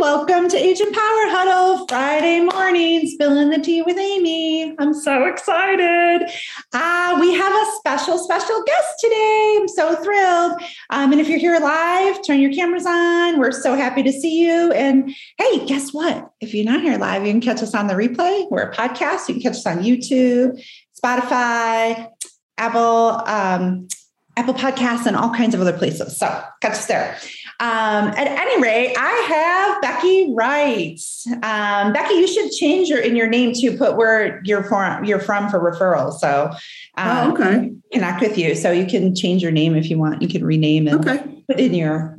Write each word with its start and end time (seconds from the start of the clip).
welcome 0.00 0.48
to 0.48 0.56
Agent 0.56 0.94
Power 0.94 1.02
Huddle 1.02 1.84
Friday 1.88 2.40
morning, 2.40 3.04
spilling 3.08 3.50
the 3.50 3.58
tea 3.58 3.82
with 3.82 3.98
Amy. 3.98 4.72
I'm 4.78 4.94
so 4.94 5.24
excited. 5.24 6.30
Uh, 6.72 7.18
we 7.20 7.34
have 7.34 7.52
a 7.52 7.72
special, 7.78 8.16
special 8.16 8.62
guest 8.62 8.94
today. 9.00 9.58
I'm 9.60 9.66
so 9.66 9.96
thrilled. 9.96 10.62
Um, 10.90 11.10
and 11.10 11.20
if 11.20 11.28
you're 11.28 11.40
here 11.40 11.58
live, 11.58 12.24
turn 12.24 12.38
your 12.38 12.52
cameras 12.52 12.86
on. 12.86 13.40
We're 13.40 13.50
so 13.50 13.74
happy 13.74 14.04
to 14.04 14.12
see 14.12 14.46
you. 14.46 14.70
And 14.70 15.12
hey, 15.36 15.66
guess 15.66 15.92
what? 15.92 16.30
If 16.40 16.54
you're 16.54 16.64
not 16.64 16.82
here 16.82 16.96
live, 16.96 17.26
you 17.26 17.32
can 17.32 17.40
catch 17.40 17.60
us 17.60 17.74
on 17.74 17.88
the 17.88 17.94
replay. 17.94 18.48
We're 18.52 18.70
a 18.70 18.74
podcast. 18.74 19.28
You 19.28 19.34
can 19.34 19.42
catch 19.42 19.54
us 19.54 19.66
on 19.66 19.78
YouTube, 19.78 20.62
Spotify, 20.96 22.08
Apple, 22.56 23.22
um, 23.26 23.88
Apple 24.36 24.54
Podcasts, 24.54 25.06
and 25.06 25.16
all 25.16 25.34
kinds 25.34 25.56
of 25.56 25.60
other 25.60 25.76
places. 25.76 26.16
So 26.16 26.26
catch 26.62 26.74
us 26.74 26.86
there. 26.86 27.18
Um, 27.60 28.08
at 28.08 28.28
any 28.28 28.62
rate, 28.62 28.94
I 28.96 29.10
have 29.10 29.82
Becky 29.82 30.32
Wright. 30.32 31.00
Um, 31.42 31.92
Becky, 31.92 32.14
you 32.14 32.28
should 32.28 32.52
change 32.52 32.88
your 32.88 33.00
in 33.00 33.16
your 33.16 33.26
name 33.26 33.52
to 33.54 33.76
put 33.76 33.96
where 33.96 34.40
you're 34.44 34.62
from. 34.62 35.04
You're 35.04 35.18
from 35.18 35.48
for 35.48 35.58
referrals. 35.58 36.20
So, 36.20 36.52
um, 36.96 37.30
oh, 37.30 37.32
okay, 37.32 37.72
connect 37.92 38.20
with 38.20 38.38
you. 38.38 38.54
So 38.54 38.70
you 38.70 38.86
can 38.86 39.12
change 39.14 39.42
your 39.42 39.50
name 39.50 39.74
if 39.74 39.90
you 39.90 39.98
want. 39.98 40.22
You 40.22 40.28
can 40.28 40.44
rename 40.44 40.86
and 40.86 41.04
okay. 41.04 41.42
put 41.48 41.58
in 41.58 41.74
your 41.74 42.16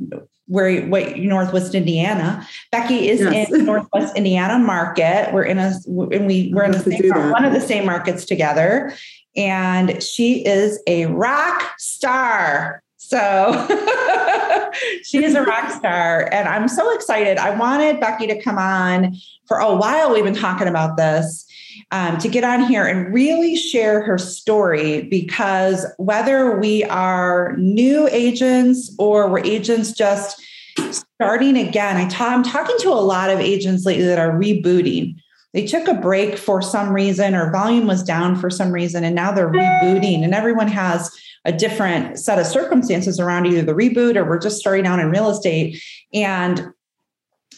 where 0.50 0.84
what 0.86 1.16
Northwest 1.16 1.74
Indiana. 1.74 2.46
Becky 2.70 3.08
is 3.08 3.20
yes. 3.20 3.50
in 3.50 3.64
Northwest 3.66 4.16
Indiana 4.16 4.58
market. 4.58 5.32
We're 5.32 5.44
in 5.44 5.58
a 5.58 5.72
and 5.86 6.26
we 6.26 6.52
we're 6.52 6.64
in 6.64 6.72
the 6.72 6.80
same, 6.80 7.30
one 7.30 7.44
of 7.44 7.54
the 7.54 7.60
same 7.60 7.86
markets 7.86 8.26
together. 8.26 8.92
And 9.36 10.02
she 10.02 10.44
is 10.44 10.82
a 10.86 11.06
rock 11.06 11.62
star. 11.78 12.82
So 13.10 13.66
she 15.02 15.24
is 15.24 15.34
a 15.34 15.42
rock 15.42 15.72
star. 15.72 16.28
And 16.30 16.48
I'm 16.48 16.68
so 16.68 16.94
excited. 16.94 17.38
I 17.38 17.50
wanted 17.58 17.98
Becky 17.98 18.28
to 18.28 18.40
come 18.40 18.56
on 18.56 19.16
for 19.48 19.58
a 19.58 19.74
while. 19.74 20.12
We've 20.12 20.22
been 20.22 20.32
talking 20.32 20.68
about 20.68 20.96
this. 20.96 21.46
Um, 21.92 22.18
to 22.18 22.28
get 22.28 22.44
on 22.44 22.66
here 22.66 22.86
and 22.86 23.12
really 23.12 23.56
share 23.56 24.02
her 24.02 24.16
story 24.16 25.02
because 25.02 25.84
whether 25.96 26.56
we 26.56 26.84
are 26.84 27.56
new 27.56 28.06
agents 28.12 28.94
or 28.96 29.28
we're 29.28 29.44
agents 29.44 29.92
just 29.92 30.40
starting 31.14 31.56
again, 31.56 31.96
I'm 31.96 32.44
talking 32.44 32.76
to 32.80 32.90
a 32.90 33.00
lot 33.00 33.30
of 33.30 33.40
agents 33.40 33.84
lately 33.84 34.04
that 34.04 34.20
are 34.20 34.38
rebooting. 34.38 35.16
They 35.52 35.66
took 35.66 35.88
a 35.88 35.94
break 35.94 36.38
for 36.38 36.62
some 36.62 36.92
reason, 36.92 37.34
or 37.34 37.50
volume 37.50 37.88
was 37.88 38.04
down 38.04 38.36
for 38.36 38.50
some 38.50 38.70
reason, 38.70 39.02
and 39.02 39.16
now 39.16 39.32
they're 39.32 39.50
rebooting, 39.50 40.22
and 40.22 40.32
everyone 40.32 40.68
has 40.68 41.10
a 41.44 41.52
different 41.52 42.18
set 42.18 42.38
of 42.38 42.46
circumstances 42.46 43.18
around 43.18 43.46
either 43.46 43.62
the 43.62 43.72
reboot 43.72 44.16
or 44.16 44.24
we're 44.24 44.38
just 44.38 44.58
starting 44.58 44.86
out 44.86 44.98
in 44.98 45.10
real 45.10 45.30
estate. 45.30 45.82
And 46.12 46.72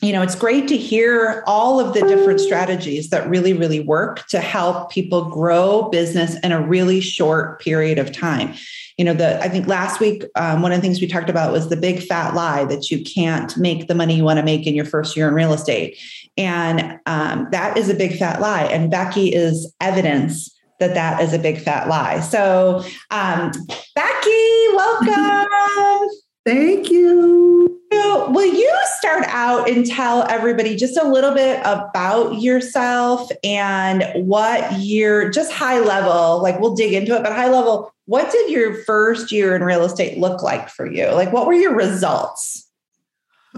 you 0.02 0.12
know, 0.12 0.20
it's 0.20 0.34
great 0.34 0.66
to 0.66 0.76
hear 0.76 1.44
all 1.46 1.78
of 1.78 1.94
the 1.94 2.00
different 2.00 2.40
strategies 2.40 3.10
that 3.10 3.28
really, 3.30 3.52
really 3.52 3.78
work 3.78 4.26
to 4.26 4.40
help 4.40 4.90
people 4.90 5.26
grow 5.26 5.88
business 5.90 6.36
in 6.40 6.50
a 6.50 6.60
really 6.60 7.00
short 7.00 7.60
period 7.60 8.00
of 8.00 8.10
time. 8.10 8.52
You 8.98 9.04
know, 9.04 9.14
the 9.14 9.40
I 9.40 9.48
think 9.48 9.68
last 9.68 10.00
week 10.00 10.24
um, 10.34 10.60
one 10.60 10.72
of 10.72 10.78
the 10.78 10.82
things 10.82 11.00
we 11.00 11.06
talked 11.06 11.30
about 11.30 11.52
was 11.52 11.68
the 11.68 11.76
big 11.76 12.02
fat 12.02 12.34
lie 12.34 12.64
that 12.64 12.90
you 12.90 13.04
can't 13.04 13.56
make 13.56 13.86
the 13.86 13.94
money 13.94 14.16
you 14.16 14.24
want 14.24 14.40
to 14.40 14.44
make 14.44 14.66
in 14.66 14.74
your 14.74 14.84
first 14.84 15.16
year 15.16 15.28
in 15.28 15.34
real 15.34 15.52
estate, 15.52 15.96
and 16.36 16.98
um, 17.06 17.46
that 17.52 17.78
is 17.78 17.88
a 17.88 17.94
big 17.94 18.18
fat 18.18 18.40
lie. 18.40 18.64
And 18.64 18.90
Becky 18.90 19.32
is 19.32 19.72
evidence 19.80 20.51
that 20.82 20.94
that 20.94 21.22
is 21.22 21.32
a 21.32 21.38
big 21.38 21.60
fat 21.60 21.88
lie. 21.88 22.20
So, 22.20 22.84
um, 23.10 23.52
Becky, 23.94 24.68
welcome. 24.74 26.08
Thank 26.44 26.90
you. 26.90 27.80
So, 27.92 28.30
will 28.30 28.52
you 28.52 28.70
start 28.98 29.24
out 29.28 29.70
and 29.70 29.86
tell 29.86 30.26
everybody 30.28 30.74
just 30.74 30.96
a 30.96 31.06
little 31.06 31.32
bit 31.32 31.60
about 31.60 32.40
yourself 32.40 33.30
and 33.44 34.04
what 34.26 34.72
year, 34.72 35.30
just 35.30 35.52
high 35.52 35.78
level, 35.78 36.42
like 36.42 36.58
we'll 36.58 36.74
dig 36.74 36.94
into 36.94 37.14
it, 37.14 37.22
but 37.22 37.32
high 37.32 37.50
level, 37.50 37.94
what 38.06 38.32
did 38.32 38.50
your 38.50 38.82
first 38.82 39.30
year 39.30 39.54
in 39.54 39.62
real 39.62 39.84
estate 39.84 40.18
look 40.18 40.42
like 40.42 40.68
for 40.68 40.90
you? 40.90 41.06
Like, 41.10 41.32
what 41.32 41.46
were 41.46 41.52
your 41.52 41.76
results? 41.76 42.68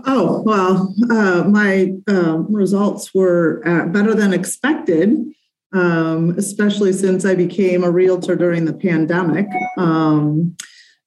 Oh, 0.05 0.43
well, 0.43 0.95
uh, 1.11 1.45
my 1.49 1.95
uh, 2.07 2.39
results 2.39 3.15
were 3.15 3.63
uh, 3.65 3.87
better 3.87 4.15
than 4.15 4.35
expected 4.35 5.33
um, 5.75 6.31
especially 6.39 6.93
since 6.93 7.25
I 7.25 7.35
became 7.35 7.83
a 7.83 7.91
realtor 7.91 8.37
during 8.37 8.65
the 8.65 8.73
pandemic. 8.73 9.47
Um, 9.77 10.57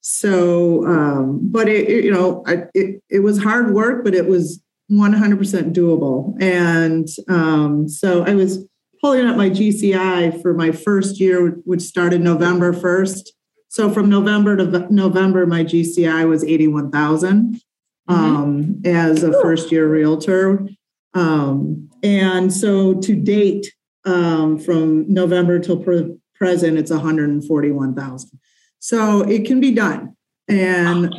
so, 0.01 0.85
um, 0.85 1.39
but 1.41 1.67
it, 1.67 1.89
it, 1.89 2.05
you 2.05 2.11
know, 2.11 2.43
I, 2.45 2.65
it, 2.73 3.01
it 3.09 3.19
was 3.19 3.41
hard 3.41 3.73
work, 3.73 4.03
but 4.03 4.13
it 4.13 4.27
was 4.27 4.61
100% 4.91 5.73
doable. 5.73 6.41
And 6.41 7.07
um, 7.29 7.87
so 7.87 8.23
I 8.23 8.35
was 8.35 8.65
pulling 9.01 9.25
up 9.25 9.37
my 9.37 9.49
GCI 9.49 10.41
for 10.41 10.53
my 10.53 10.71
first 10.71 11.19
year, 11.19 11.59
which 11.65 11.81
started 11.81 12.21
November 12.21 12.73
1st. 12.73 13.29
So 13.69 13.89
from 13.89 14.09
November 14.09 14.57
to 14.57 14.87
November, 14.93 15.45
my 15.45 15.63
GCI 15.63 16.27
was 16.27 16.43
81,000 16.43 17.61
mm-hmm. 18.09 18.13
um, 18.13 18.81
as 18.85 19.23
a 19.23 19.33
first 19.41 19.71
year 19.71 19.89
realtor. 19.89 20.67
Um, 21.13 21.89
and 22.03 22.51
so 22.53 22.95
to 23.01 23.15
date, 23.15 23.73
um, 24.07 24.57
from 24.57 25.11
November 25.11 25.59
till 25.59 25.77
pre- 25.77 26.17
present, 26.33 26.77
it's 26.77 26.91
141,000. 26.91 28.39
So 28.79 29.21
it 29.21 29.45
can 29.45 29.59
be 29.59 29.71
done. 29.71 30.15
And 30.47 31.13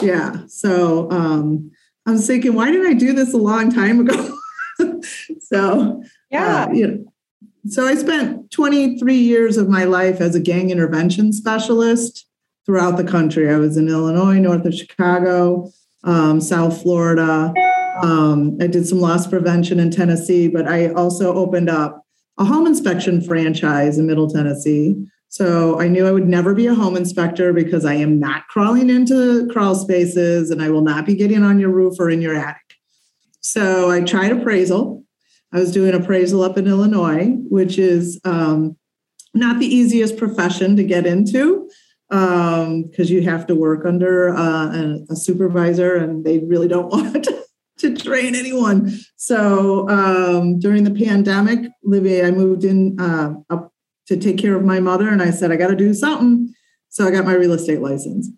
yeah, 0.00 0.46
so 0.46 1.10
um, 1.10 1.70
I 2.06 2.12
was 2.12 2.26
thinking, 2.26 2.54
why 2.54 2.70
did 2.70 2.86
I 2.86 2.94
do 2.94 3.12
this 3.12 3.34
a 3.34 3.38
long 3.38 3.70
time 3.70 4.00
ago? 4.00 4.36
so 5.40 6.02
yeah, 6.30 6.64
uh, 6.64 6.72
you 6.72 6.86
know, 6.86 7.04
so 7.68 7.86
I 7.86 7.94
spent 7.94 8.50
23 8.50 9.14
years 9.14 9.58
of 9.58 9.68
my 9.68 9.84
life 9.84 10.22
as 10.22 10.34
a 10.34 10.40
gang 10.40 10.70
intervention 10.70 11.34
specialist 11.34 12.26
throughout 12.64 12.96
the 12.96 13.04
country. 13.04 13.52
I 13.52 13.58
was 13.58 13.76
in 13.76 13.88
Illinois, 13.88 14.38
north 14.38 14.64
of 14.64 14.74
Chicago, 14.74 15.70
um, 16.04 16.40
South 16.40 16.80
Florida. 16.80 17.52
Um, 18.02 18.56
I 18.62 18.66
did 18.66 18.86
some 18.86 19.00
loss 19.00 19.26
prevention 19.26 19.78
in 19.78 19.90
Tennessee, 19.90 20.48
but 20.48 20.66
I 20.66 20.90
also 20.92 21.34
opened 21.34 21.68
up 21.68 22.06
a 22.38 22.44
home 22.44 22.66
inspection 22.66 23.20
franchise 23.20 23.98
in 23.98 24.06
Middle 24.06 24.28
Tennessee. 24.28 24.96
So 25.28 25.80
I 25.80 25.86
knew 25.86 26.06
I 26.06 26.12
would 26.12 26.26
never 26.26 26.54
be 26.54 26.66
a 26.66 26.74
home 26.74 26.96
inspector 26.96 27.52
because 27.52 27.84
I 27.84 27.94
am 27.94 28.18
not 28.18 28.48
crawling 28.48 28.90
into 28.90 29.48
crawl 29.52 29.76
spaces 29.76 30.50
and 30.50 30.60
I 30.60 30.70
will 30.70 30.82
not 30.82 31.06
be 31.06 31.14
getting 31.14 31.44
on 31.44 31.60
your 31.60 31.70
roof 31.70 32.00
or 32.00 32.10
in 32.10 32.20
your 32.20 32.34
attic. 32.34 32.56
So 33.40 33.90
I 33.90 34.00
tried 34.00 34.32
appraisal. 34.32 35.04
I 35.52 35.58
was 35.58 35.72
doing 35.72 35.94
appraisal 35.94 36.42
up 36.42 36.58
in 36.58 36.66
Illinois, 36.66 37.28
which 37.48 37.78
is 37.78 38.20
um, 38.24 38.76
not 39.34 39.58
the 39.60 39.66
easiest 39.66 40.16
profession 40.16 40.76
to 40.76 40.84
get 40.84 41.06
into 41.06 41.68
because 42.08 42.66
um, 42.66 43.14
you 43.14 43.22
have 43.22 43.46
to 43.46 43.54
work 43.54 43.84
under 43.84 44.34
uh, 44.34 44.74
a, 44.74 44.98
a, 45.10 45.16
supervisor 45.16 45.94
and 45.94 46.24
they 46.24 46.40
really 46.40 46.66
don't 46.66 46.88
want 46.92 47.22
to 48.10 48.20
train 48.20 48.34
anyone. 48.34 48.92
So 49.16 49.88
um, 49.88 50.58
during 50.58 50.84
the 50.84 50.90
pandemic, 50.90 51.70
Livy, 51.82 52.22
I 52.22 52.30
moved 52.30 52.64
in 52.64 52.98
uh, 53.00 53.34
up 53.50 53.72
to 54.08 54.16
take 54.16 54.38
care 54.38 54.56
of 54.56 54.64
my 54.64 54.80
mother, 54.80 55.08
and 55.08 55.22
I 55.22 55.30
said 55.30 55.52
I 55.52 55.56
got 55.56 55.68
to 55.68 55.76
do 55.76 55.94
something. 55.94 56.52
So 56.88 57.06
I 57.06 57.10
got 57.10 57.24
my 57.24 57.34
real 57.34 57.52
estate 57.52 57.80
license, 57.80 58.28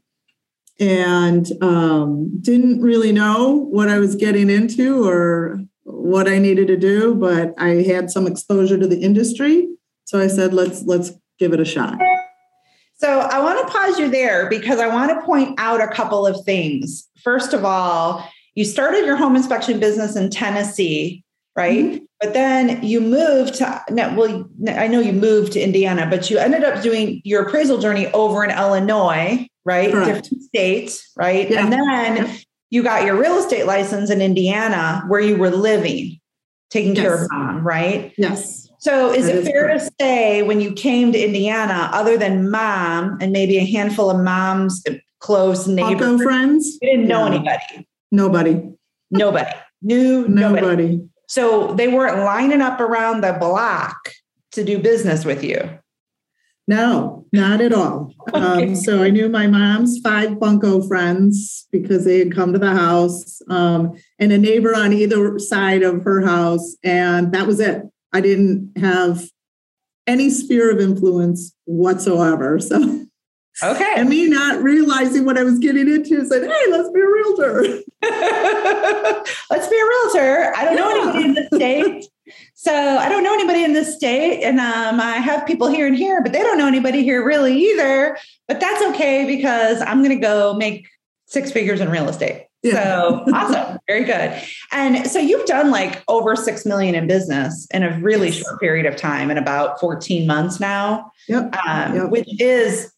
and 0.79 1.47
um, 1.63 2.41
didn't 2.41 2.83
really 2.83 3.13
know 3.13 3.67
what 3.71 3.89
I 3.89 3.99
was 3.99 4.15
getting 4.15 4.51
into 4.51 5.09
or 5.09 5.61
what 5.85 6.29
I 6.29 6.39
needed 6.39 6.69
to 6.69 6.77
do, 6.77 7.15
but 7.15 7.55
I 7.59 7.83
had 7.83 8.11
some 8.11 8.27
exposure 8.27 8.79
to 8.79 8.87
the 8.87 9.01
industry. 9.01 9.69
So 10.05 10.21
I 10.21 10.27
said, 10.27 10.53
let's 10.53 10.83
let's 10.83 11.13
give 11.39 11.53
it 11.53 11.61
a 11.61 11.65
shot. 11.65 11.99
So 12.97 13.19
I 13.19 13.41
want 13.41 13.67
to 13.67 13.73
pause 13.73 13.99
you 13.99 14.11
there 14.11 14.49
because 14.49 14.79
I 14.79 14.87
want 14.87 15.11
to 15.11 15.27
point 15.27 15.59
out 15.59 15.81
a 15.81 15.89
couple 15.89 16.25
of 16.25 16.45
things. 16.45 17.09
First 17.25 17.53
of 17.53 17.65
all, 17.65 18.29
you 18.55 18.65
started 18.65 19.07
your 19.07 19.17
home 19.17 19.37
inspection 19.37 19.81
business 19.81 20.17
in 20.17 20.31
Tennessee, 20.31 21.25
right? 21.57 21.85
Mm-hmm. 21.85 22.05
But 22.21 22.35
then 22.35 22.83
you 22.83 23.01
moved 23.01 23.55
to, 23.55 23.83
well, 23.91 24.49
I 24.69 24.87
know 24.87 25.01
you 25.01 25.13
moved 25.13 25.53
to 25.53 25.61
Indiana, 25.61 26.07
but 26.09 26.31
you 26.31 26.39
ended 26.39 26.63
up 26.63 26.83
doing 26.83 27.21
your 27.25 27.47
appraisal 27.47 27.79
journey 27.79 28.07
over 28.13 28.45
in 28.45 28.51
Illinois, 28.51 29.49
right? 29.65 29.91
Correct. 29.91 30.25
Different 30.25 30.43
states, 30.45 31.11
right? 31.17 31.51
Yeah. 31.51 31.65
And 31.65 31.73
then 31.73 32.39
you 32.71 32.83
got 32.83 33.05
your 33.05 33.17
real 33.21 33.39
estate 33.39 33.67
license 33.67 34.11
in 34.11 34.21
Indiana 34.21 35.03
where 35.09 35.21
you 35.21 35.37
were 35.37 35.51
living, 35.51 36.21
taking 36.71 36.95
yes. 36.95 37.05
care 37.05 37.25
of 37.25 37.33
mom, 37.33 37.67
right? 37.67 38.13
Yes. 38.17 38.69
So 38.79 39.13
is 39.13 39.27
that 39.27 39.37
it 39.37 39.39
is 39.39 39.49
fair 39.49 39.63
correct. 39.65 39.85
to 39.85 39.91
say 40.01 40.43
when 40.43 40.61
you 40.61 40.73
came 40.73 41.13
to 41.13 41.19
Indiana, 41.19 41.91
other 41.93 42.17
than 42.17 42.51
mom 42.51 43.19
and 43.21 43.33
maybe 43.33 43.59
a 43.59 43.65
handful 43.65 44.11
of 44.11 44.21
moms, 44.23 44.83
close 45.21 45.67
neighbors, 45.69 46.23
friends, 46.23 46.79
you 46.81 46.91
didn't 46.91 47.09
know 47.09 47.27
anybody? 47.27 47.87
Nobody. 48.13 48.73
Nobody. 49.11 49.51
Knew 49.83 50.29
nobody. 50.29 50.61
nobody. 50.63 51.01
So 51.27 51.75
they 51.75 51.89
weren't 51.89 52.19
lining 52.19 52.61
up 52.61 52.79
around 52.79 53.23
the 53.23 53.33
block 53.33 53.97
to 54.53 54.63
do 54.63 54.79
business 54.79 55.25
with 55.25 55.43
you. 55.43 55.79
No, 56.69 57.27
not 57.33 57.61
at 57.61 57.73
all. 57.73 58.13
Okay. 58.35 58.69
Um, 58.69 58.77
so 58.77 59.03
I 59.03 59.11
knew 59.11 59.29
my 59.29 59.47
mom's 59.49 59.99
five 59.99 60.39
bunco 60.39 60.81
friends 60.87 61.67
because 61.73 62.05
they 62.05 62.21
had 62.21 62.35
come 62.35 62.53
to 62.53 62.59
the 62.59 62.71
house, 62.71 63.43
um, 63.51 63.93
and 64.19 64.33
a 64.33 64.39
neighbor 64.39 64.75
on 64.75 64.93
either 64.93 65.39
side 65.41 65.83
of 65.83 66.05
her 66.05 66.21
house, 66.23 66.77
and 66.85 67.33
that 67.33 67.47
was 67.47 67.59
it. 67.59 67.83
I 68.13 68.21
didn't 68.21 68.79
have 68.79 69.29
any 70.07 70.31
sphere 70.31 70.71
of 70.71 70.81
influence 70.81 71.53
whatsoever. 71.65 72.59
So, 72.69 73.02
okay, 73.63 73.93
and 73.97 74.09
me 74.09 74.29
not 74.29 74.63
realizing 74.63 75.25
what 75.25 75.39
I 75.39 75.43
was 75.43 75.59
getting 75.59 75.89
into 75.89 76.25
said, 76.27 76.43
"Hey, 76.43 76.71
let's 76.71 76.91
be 76.91 77.01
a 77.01 77.07
realtor." 77.07 77.63
let's 79.51 79.69
be 79.69 79.77
a 79.77 79.87
realtor. 79.87 80.53
I 80.57 80.65
don't 80.65 80.77
yeah. 80.77 80.81
know 80.81 80.91
anybody 80.91 81.25
in 81.25 81.35
the 81.35 81.57
state. 81.57 82.07
So 82.55 82.73
I 82.73 83.09
don't 83.09 83.25
know 83.25 83.35
anybody 83.35 83.65
in 83.65 83.73
this 83.73 83.95
state, 83.95 84.43
and 84.43 84.61
um, 84.61 85.01
I 85.01 85.17
have 85.17 85.47
people 85.47 85.69
here 85.69 85.87
and 85.87 85.97
here, 85.97 86.23
but 86.23 86.33
they 86.33 86.43
don't 86.43 86.59
know 86.59 86.67
anybody 86.67 87.03
here 87.03 87.25
really 87.25 87.59
either. 87.71 88.17
But 88.49 88.61
that's 88.61 88.83
okay 88.91 89.27
because 89.27 89.83
I'm 89.83 90.03
going 90.03 90.17
to 90.17 90.23
go 90.23 90.55
make 90.55 90.87
six 91.27 91.51
figures 91.51 91.81
in 91.81 91.91
real 91.91 92.09
estate. 92.09 92.47
Yeah. 92.63 92.75
So 92.75 93.25
awesome, 93.35 93.79
very 93.89 94.05
good. 94.05 94.41
And 94.71 95.07
so 95.11 95.19
you've 95.19 95.47
done 95.47 95.71
like 95.71 96.03
over 96.07 96.37
six 96.37 96.65
million 96.65 96.95
in 96.95 97.07
business 97.07 97.67
in 97.73 97.83
a 97.83 97.99
really 97.99 98.29
yes. 98.29 98.39
short 98.39 98.61
period 98.61 98.87
of 98.87 98.97
time, 98.97 99.31
in 99.31 99.39
about 99.39 99.81
14 99.81 100.27
months 100.27 100.61
now. 100.61 101.11
Yep. 101.29 101.57
Um, 101.67 101.95
yep. 101.95 102.11
Which 102.11 102.41
is 102.41 102.92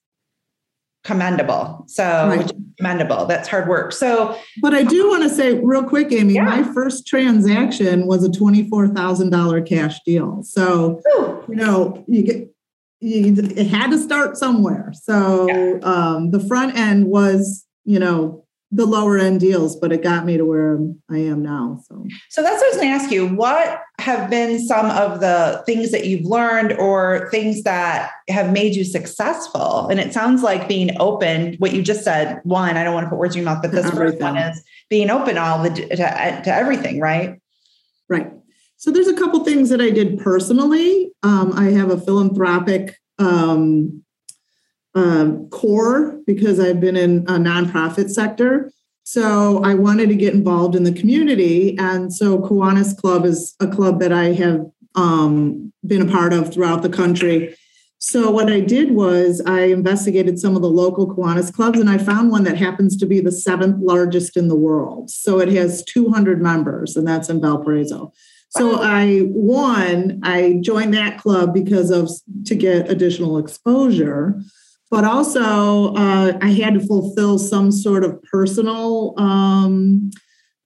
commendable. 1.05 1.85
So 1.87 2.05
right. 2.29 2.51
commendable. 2.79 3.27
That's 3.27 3.47
hard 3.47 3.69
work. 3.69 3.93
So, 3.93 4.39
but 4.63 4.75
I 4.75 4.83
do 4.83 5.09
want 5.09 5.23
to 5.23 5.29
say 5.29 5.61
real 5.61 5.85
quick, 5.85 6.11
Amy, 6.13 6.35
yeah. 6.35 6.45
my 6.45 6.63
first 6.73 7.07
transaction 7.07 8.07
was 8.07 8.25
a 8.25 8.29
$24,000 8.29 9.69
cash 9.69 10.01
deal. 10.05 10.43
So, 10.43 11.01
Ooh. 11.15 11.45
you 11.49 11.57
know, 11.57 12.05
you 12.09 12.23
get, 12.23 12.51
you, 13.01 13.35
it 13.37 13.67
had 13.67 13.91
to 13.91 13.99
start 13.99 14.39
somewhere. 14.39 14.93
So 14.95 15.47
yeah. 15.47 15.79
um, 15.83 16.31
the 16.31 16.41
front 16.41 16.75
end 16.77 17.07
was, 17.07 17.67
you 17.85 17.99
know, 17.99 18.44
the 18.75 18.87
lower 18.87 19.19
end 19.19 19.39
deals, 19.39 19.77
but 19.77 19.93
it 19.93 20.03
got 20.03 20.27
me 20.27 20.37
to 20.37 20.45
where 20.45 20.79
I 21.09 21.19
am 21.19 21.43
now. 21.43 21.81
So, 21.87 22.05
so 22.29 22.43
that's 22.43 22.57
what 22.57 22.65
I 22.65 22.69
was 22.69 22.77
going 22.77 22.89
to 22.89 23.05
ask 23.05 23.11
you. 23.13 23.29
What 23.29 23.81
have 24.01 24.29
been 24.29 24.59
some 24.59 24.87
of 24.87 25.21
the 25.21 25.63
things 25.65 25.93
that 25.93 26.07
you've 26.07 26.25
learned 26.25 26.73
or 26.73 27.29
things 27.31 27.63
that 27.63 28.11
have 28.29 28.53
made 28.53 28.75
you 28.75 28.85
successful? 28.85 29.87
And 29.87 30.01
it 30.01 30.13
sounds 30.13 30.43
like 30.43 30.67
being 30.67 30.91
open, 30.99 31.55
what 31.59 31.73
you 31.73 31.83
just 31.83 32.03
said, 32.03 32.41
one, 32.43 32.77
I 32.77 32.83
don't 32.83 32.95
want 32.95 33.07
to 33.07 33.11
put 33.11 33.19
words 33.19 33.37
in 33.37 33.43
your 33.43 33.51
mouth, 33.53 33.63
but 33.63 33.71
this 33.71 33.89
first 33.91 34.21
one 34.21 34.37
is 34.37 34.63
being 34.91 35.09
open 35.09 35.39
all 35.39 35.63
the, 35.63 35.71
to, 35.71 35.97
to 35.97 36.55
everything, 36.55 37.01
right? 37.01 37.41
Right. 38.09 38.31
So 38.77 38.91
there's 38.91 39.09
a 39.09 39.15
couple 39.15 39.45
things 39.45 39.71
that 39.71 39.81
I 39.81 39.91
did 39.91 40.19
personally. 40.19 41.13
Um, 41.23 41.53
I 41.55 41.71
have 41.71 41.91
a 41.91 41.99
philanthropic 41.99 42.97
um, 43.19 44.04
um, 44.95 45.49
core 45.51 46.21
because 46.27 46.61
I've 46.61 46.81
been 46.81 46.97
in 46.97 47.19
a 47.21 47.33
nonprofit 47.33 48.11
sector. 48.11 48.71
So 49.03 49.63
I 49.63 49.75
wanted 49.75 50.09
to 50.09 50.15
get 50.15 50.35
involved 50.35 50.75
in 50.75 50.85
the 50.85 50.93
community. 50.93 51.77
And 51.79 52.13
so 52.13 52.39
Kiwanis 52.39 52.97
Club 52.97 53.25
is 53.25 53.55
a 53.61 53.67
club 53.67 54.01
that 54.01 54.13
I 54.13 54.33
have 54.33 54.65
um, 54.95 55.73
been 55.87 56.09
a 56.09 56.11
part 56.11 56.33
of 56.33 56.53
throughout 56.53 56.83
the 56.83 56.89
country. 56.89 57.55
So 57.99 58.31
what 58.31 58.53
I 58.53 58.61
did 58.61 58.93
was 58.93 59.43
I 59.47 59.63
investigated 59.63 60.39
some 60.39 60.57
of 60.57 60.63
the 60.63 60.69
local 60.69 61.07
Kiwanis 61.07 61.53
clubs 61.53 61.79
and 61.79 61.89
I 61.89 61.99
found 61.99 62.31
one 62.31 62.45
that 62.45 62.57
happens 62.57 62.97
to 62.99 63.07
be 63.07 63.21
the 63.21 63.33
seventh 63.33 63.81
largest 63.81 64.37
in 64.37 64.49
the 64.49 64.57
world. 64.57 65.11
So 65.11 65.41
it 65.41 65.49
has 65.51 65.85
200 65.85 66.41
members 66.41 66.97
and 66.97 67.07
that's 67.07 67.29
in 67.29 67.41
Valparaiso. 67.41 68.13
So 68.51 68.81
I 68.81 69.21
one, 69.21 70.21
I 70.23 70.59
joined 70.61 70.95
that 70.95 71.19
club 71.19 71.53
because 71.53 71.91
of 71.91 72.09
to 72.45 72.55
get 72.55 72.89
additional 72.89 73.39
exposure 73.39 74.41
but 74.95 75.03
also 75.03 75.93
uh, 75.95 76.39
I 76.41 76.51
had 76.51 76.75
to 76.75 76.87
fulfill 76.87 77.37
some 77.37 77.73
sort 77.73 78.05
of 78.05 78.23
personal 78.23 79.15
um, 79.19 80.13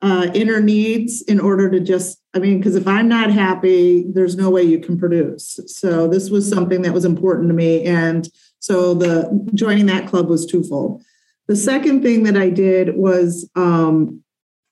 uh, 0.02 0.30
inner 0.34 0.60
needs 0.60 1.22
in 1.22 1.40
order 1.40 1.70
to 1.70 1.80
just, 1.80 2.22
I 2.34 2.38
mean, 2.38 2.58
because 2.58 2.76
if 2.76 2.86
I'm 2.86 3.08
not 3.08 3.30
happy, 3.30 4.04
there's 4.12 4.36
no 4.36 4.50
way 4.50 4.64
you 4.64 4.80
can 4.80 4.98
produce. 4.98 5.58
So 5.68 6.06
this 6.08 6.28
was 6.28 6.46
something 6.46 6.82
that 6.82 6.92
was 6.92 7.06
important 7.06 7.48
to 7.48 7.54
me. 7.54 7.84
And 7.84 8.28
so 8.58 8.92
the 8.92 9.48
joining 9.54 9.86
that 9.86 10.06
club 10.06 10.28
was 10.28 10.44
twofold. 10.44 11.02
The 11.46 11.56
second 11.56 12.02
thing 12.02 12.24
that 12.24 12.36
I 12.36 12.50
did 12.50 12.98
was, 12.98 13.48
um, 13.56 14.22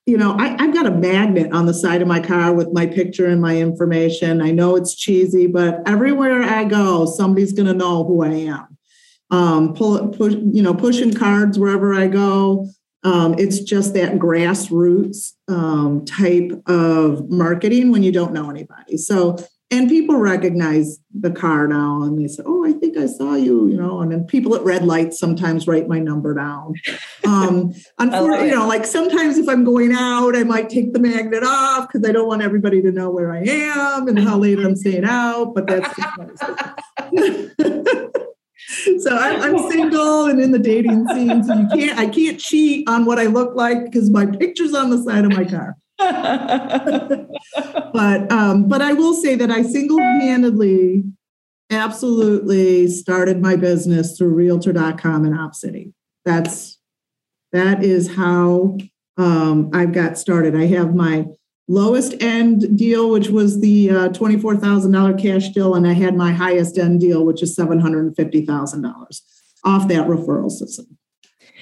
you 0.05 0.19
know, 0.19 0.37
I, 0.39 0.55
I've 0.63 0.75
got 0.75 0.85
a 0.85 0.91
magnet 0.91 1.51
on 1.55 1.65
the 1.65 1.73
side 1.73 2.03
of 2.03 2.09
my 2.09 2.21
car 2.21 2.53
with 2.53 2.75
my 2.75 2.85
picture 2.85 3.25
and 3.25 3.41
my 3.41 3.57
information. 3.57 4.43
I 4.43 4.51
know 4.51 4.77
it's 4.77 4.95
cheesy, 4.95 5.47
but 5.47 5.81
everywhere 5.89 6.43
I 6.43 6.65
go, 6.65 7.07
somebody's 7.07 7.55
going 7.55 7.69
to 7.69 7.75
know 7.75 8.05
who 8.05 8.23
I 8.23 8.33
am 8.33 8.76
um, 9.31 9.75
pull, 9.75 10.09
push, 10.09 10.35
you 10.35 10.63
know, 10.63 10.75
pushing 10.75 11.15
cards 11.15 11.59
wherever 11.59 11.95
I 11.95 12.07
go. 12.07 12.69
Um, 13.03 13.35
it's 13.39 13.61
just 13.61 13.95
that 13.95 14.15
grassroots 14.15 15.33
um, 15.49 16.05
type 16.05 16.51
of 16.67 17.31
marketing 17.31 17.93
when 17.93 18.03
you 18.03 18.11
don't 18.11 18.33
know 18.33 18.51
anybody. 18.51 18.97
So, 18.97 19.37
and 19.71 19.89
people 19.89 20.17
recognize 20.17 20.99
the 21.13 21.31
car 21.31 21.67
now 21.69 22.03
and 22.03 22.21
they 22.21 22.29
say, 22.29 22.43
Oh, 22.47 22.65
I 22.65 22.73
think 22.73 22.97
I 22.97 23.07
saw 23.07 23.35
you, 23.35 23.69
you 23.69 23.77
know, 23.77 24.01
and 24.01 24.11
then 24.13 24.25
people 24.25 24.55
at 24.55 24.63
red 24.63 24.85
lights 24.85 25.19
sometimes 25.19 25.67
write 25.67 25.89
my 25.89 25.99
number 25.99 26.35
down. 26.35 26.75
Um, 27.25 27.73
unfortunately, 27.99 28.49
you 28.49 28.55
know, 28.55 28.67
like 28.67 28.85
sometimes 28.85 29.39
if 29.39 29.49
I'm 29.49 29.65
going 29.65 29.93
out, 29.93 30.37
I 30.37 30.45
might 30.45 30.69
take 30.69 30.93
the 30.93 31.01
magnet 31.01 31.43
off 31.45 31.89
because 31.89 32.09
I 32.09 32.13
don't 32.13 32.29
want 32.29 32.43
everybody 32.43 32.81
to 32.83 32.93
know 32.93 33.11
where 33.11 33.33
I 33.33 33.43
am 33.43 34.09
and 34.09 34.19
how 34.19 34.39
late 34.39 34.59
I'm 34.59 34.77
staying 34.77 35.05
out, 35.05 35.53
but 35.55 35.67
that's 35.67 35.95
so 38.99 39.17
I'm, 39.17 39.43
I'm, 39.43 39.71
single 39.71 40.27
and 40.27 40.41
in 40.41 40.51
the 40.51 40.59
dating 40.59 41.07
scene. 41.09 41.45
So 41.45 41.55
you 41.55 41.69
can't, 41.69 41.99
I 41.99 42.09
can't 42.09 42.41
cheat 42.41 42.89
on 42.89 43.05
what 43.05 43.19
I 43.19 43.27
look 43.27 43.55
like 43.55 43.85
because 43.85 44.11
my 44.11 44.27
picture's 44.27 44.75
on 44.75 44.91
the 44.91 45.03
side 45.03 45.25
of 45.25 45.33
my 45.33 45.45
car. 45.45 45.77
but 47.93 48.31
um, 48.31 48.69
but 48.69 48.83
I 48.83 48.93
will 48.93 49.15
say 49.15 49.35
that 49.37 49.51
I 49.51 49.63
single-handedly, 49.63 51.05
absolutely 51.71 52.89
started 52.89 53.41
my 53.41 53.57
business 53.57 54.19
through 54.19 54.35
Realtor.com 54.35 55.25
in 55.25 55.33
Op 55.33 55.55
City. 55.55 55.95
That's 56.25 56.79
that 57.53 57.83
is 57.83 58.15
how 58.15 58.77
um, 59.17 59.71
I've 59.73 59.93
got 59.93 60.19
started. 60.19 60.55
I 60.55 60.67
have 60.67 60.95
my 60.95 61.27
lowest 61.69 62.15
end 62.21 62.79
deal, 62.79 63.11
which 63.11 63.29
was 63.29 63.61
the 63.61 63.91
uh, 63.91 64.09
$24,000 64.11 65.21
cash 65.21 65.49
deal, 65.51 65.75
and 65.75 65.87
I 65.87 65.93
had 65.93 66.17
my 66.17 66.33
highest 66.33 66.79
end 66.79 67.01
deal, 67.01 67.25
which 67.25 67.43
is 67.43 67.57
$750,000 67.57 69.21
off 69.65 69.89
that 69.89 70.07
referral 70.07 70.51
system. 70.51 70.97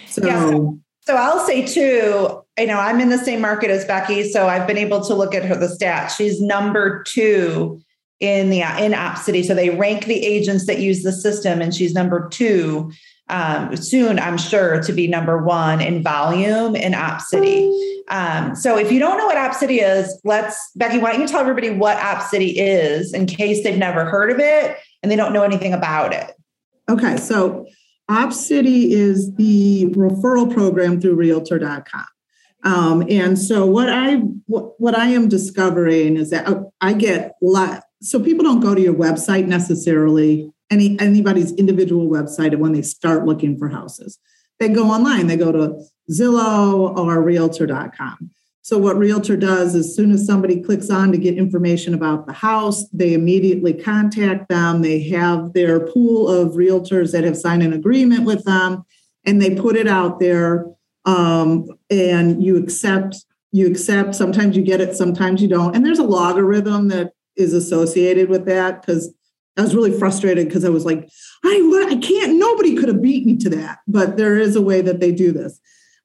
So, 0.09 0.27
yeah, 0.27 0.51
so, 0.51 0.79
so 1.01 1.17
I'll 1.17 1.45
say 1.45 1.67
too, 1.67 2.43
you 2.59 2.67
know, 2.67 2.79
I'm 2.79 3.01
in 3.01 3.09
the 3.09 3.19
same 3.19 3.41
market 3.41 3.71
as 3.71 3.85
Becky, 3.85 4.29
so 4.29 4.47
I've 4.47 4.67
been 4.67 4.79
able 4.79 5.03
to 5.05 5.15
look 5.15 5.35
at 5.35 5.45
her 5.45 5.57
the 5.57 5.67
stats. 5.67 6.17
She's 6.17 6.41
number 6.41 7.03
two 7.05 7.81
in 8.21 8.51
the 8.51 8.61
in 8.61 8.95
Op 8.95 9.19
City. 9.19 9.43
So 9.43 9.55
they 9.55 9.71
rank 9.71 10.07
the 10.07 10.25
agents 10.25 10.67
that 10.67 10.79
use 10.79 11.03
the 11.03 11.13
system, 11.13 11.61
and 11.61 11.75
she's 11.75 11.95
number 11.95 12.29
two. 12.29 12.93
Um, 13.29 13.75
soon, 13.77 14.19
I'm 14.19 14.37
sure, 14.37 14.83
to 14.83 14.93
be 14.93 15.07
number 15.07 15.43
one 15.43 15.81
in 15.81 16.03
volume 16.03 16.77
in 16.77 16.95
Op 16.95 17.21
City. 17.23 17.73
Um, 18.09 18.55
so 18.55 18.77
if 18.77 18.93
you 18.93 18.99
don't 18.99 19.17
know 19.17 19.27
what 19.27 19.39
Op 19.39 19.55
City 19.55 19.81
is, 19.81 20.21
let's 20.25 20.71
Becky, 20.77 20.99
why 20.99 21.13
don't 21.13 21.23
you 21.23 21.29
tell 21.29 21.41
everybody 21.41 21.71
what 21.71 21.97
Op 21.99 22.23
City 22.23 22.59
is 22.59 23.15
in 23.15 23.27
case 23.27 23.63
they've 23.65 23.79
never 23.79 24.05
heard 24.05 24.31
of 24.31 24.39
it 24.39 24.77
and 25.03 25.11
they 25.11 25.17
don't 25.17 25.33
know 25.33 25.43
anything 25.43 25.73
about 25.73 26.13
it? 26.13 26.33
Okay, 26.89 27.17
so 27.17 27.67
Op 28.11 28.33
City 28.33 28.93
is 28.93 29.35
the 29.37 29.87
referral 29.97 30.53
program 30.53 31.01
through 31.01 31.15
Realtor.com. 31.15 32.05
Um, 32.65 33.05
and 33.09 33.39
so 33.39 33.67
what 33.67 33.89
I 33.89 34.17
what, 34.47 34.79
what 34.81 34.99
I 34.99 35.09
am 35.09 35.29
discovering 35.29 36.17
is 36.17 36.31
that 36.31 36.49
I 36.81 36.93
get 36.95 37.33
lot 37.43 37.83
so 38.03 38.21
people 38.21 38.45
don't 38.45 38.61
go 38.61 38.75
to 38.75 38.81
your 38.81 38.95
website 38.95 39.47
necessarily 39.47 40.51
any 40.71 40.99
anybody's 41.01 41.53
individual 41.53 42.09
website 42.09 42.53
and 42.53 42.61
when 42.61 42.73
they 42.73 42.83
start 42.83 43.25
looking 43.25 43.59
for 43.59 43.69
houses. 43.69 44.19
They 44.61 44.69
go 44.69 44.91
online. 44.91 45.27
They 45.27 45.37
go 45.37 45.53
to 45.53 45.85
Zillow 46.11 46.97
or 46.97 47.21
Realtor.com. 47.23 48.31
So 48.65 48.79
what 48.79 48.97
Realtor 48.97 49.37
does, 49.37 49.75
as 49.75 49.95
soon 49.95 50.11
as 50.11 50.25
somebody 50.25 50.63
clicks 50.63 50.89
on 50.89 51.13
to 51.13 51.19
get 51.19 51.37
information 51.37 51.93
about 51.93 52.27
the 52.27 52.33
house, 52.33 52.89
they 52.95 53.13
immediately 53.13 53.75
contact 53.75 54.49
them. 54.49 54.81
They 54.81 55.03
have 55.11 55.53
their 55.53 55.81
pool 55.81 56.29
of 56.29 56.55
realtors 56.55 57.13
that 57.13 57.25
have 57.25 57.37
signed 57.37 57.63
an 57.63 57.75
agreement 57.75 58.25
with 58.25 58.43
them, 58.45 58.85
and 59.27 59.41
they 59.41 59.55
put 59.55 59.77
it 59.77 59.87
out 59.87 60.19
there. 60.19 60.65
Um, 61.05 61.67
and 61.91 62.43
you 62.43 62.57
accept, 62.57 63.27
you 63.53 63.67
accept. 63.67 64.15
Sometimes 64.15 64.57
you 64.57 64.63
get 64.63 64.81
it, 64.81 64.97
sometimes 64.97 65.43
you 65.43 65.49
don't. 65.49 65.77
And 65.77 65.85
there's 65.85 65.99
a 65.99 66.05
logarithm 66.05 66.89
that 66.89 67.13
is 67.37 67.53
associated 67.53 68.31
with 68.31 68.47
that 68.47 68.81
because 68.81 69.13
I 69.57 69.63
was 69.63 69.75
really 69.75 69.97
frustrated 69.97 70.49
because 70.49 70.65
I 70.65 70.69
was 70.69 70.85
like, 70.85 71.09
I 71.45 71.87
I 71.91 71.97
can't. 71.97 72.39
Nobody 72.39 72.75
could 72.75 72.89
have 72.89 73.03
beat 73.03 73.25
me 73.25 73.37
to 73.39 73.51
that, 73.51 73.79
but 73.87 74.17
there 74.17 74.37
is 74.37 74.57
a 74.57 74.63
way 74.63 74.81
that 74.81 75.01
they 75.01 75.13
do 75.13 75.33
this. 75.33 75.61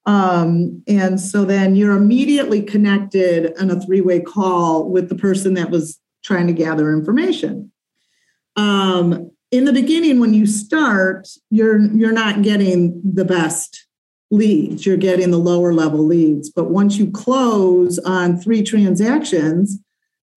Um, 0.06 0.84
and 0.88 1.20
so 1.20 1.46
then 1.46 1.76
you're 1.76 1.96
immediately 1.96 2.62
connected 2.62 3.54
on 3.60 3.70
a 3.70 3.80
three 3.80 4.02
way 4.02 4.20
call 4.20 4.90
with 4.90 5.10
the 5.10 5.16
person 5.16 5.54
that 5.56 5.70
was 5.70 6.00
trying 6.24 6.48
to 6.48 6.54
gather 6.54 6.92
information. 6.94 7.72
Um, 8.56 9.32
in 9.52 9.66
the 9.66 9.74
beginning, 9.74 10.20
when 10.20 10.34
you 10.34 10.46
start, 10.46 11.28
you're 11.50 11.80
you're 11.80 12.12
not 12.12 12.44
getting 12.44 13.02
the 13.04 13.26
best 13.26 13.88
leads. 14.32 14.86
You're 14.86 14.98
getting 14.98 15.32
the 15.32 15.38
lower 15.38 15.74
level 15.74 16.06
leads. 16.06 16.50
But 16.50 16.70
once 16.70 16.98
you 16.98 17.10
close 17.10 17.98
on 18.00 18.40
three 18.40 18.62
transactions, 18.62 19.80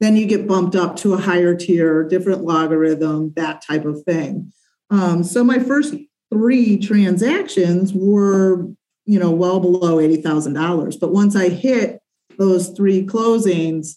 then 0.02 0.16
you 0.16 0.26
get 0.26 0.48
bumped 0.48 0.74
up 0.74 0.96
to 0.96 1.14
a 1.14 1.18
higher 1.18 1.54
tier, 1.54 2.02
different 2.02 2.42
logarithm, 2.42 3.32
that 3.36 3.62
type 3.62 3.84
of 3.84 4.02
thing. 4.02 4.52
Um, 4.90 5.22
so 5.22 5.44
my 5.44 5.58
first 5.58 5.94
three 6.32 6.78
transactions 6.78 7.92
were, 7.94 8.66
you 9.06 9.18
know, 9.18 9.30
well 9.30 9.60
below 9.60 10.00
eighty 10.00 10.20
thousand 10.20 10.54
dollars. 10.54 10.96
But 10.96 11.12
once 11.12 11.36
I 11.36 11.48
hit 11.48 12.00
those 12.38 12.70
three 12.70 13.06
closings, 13.06 13.96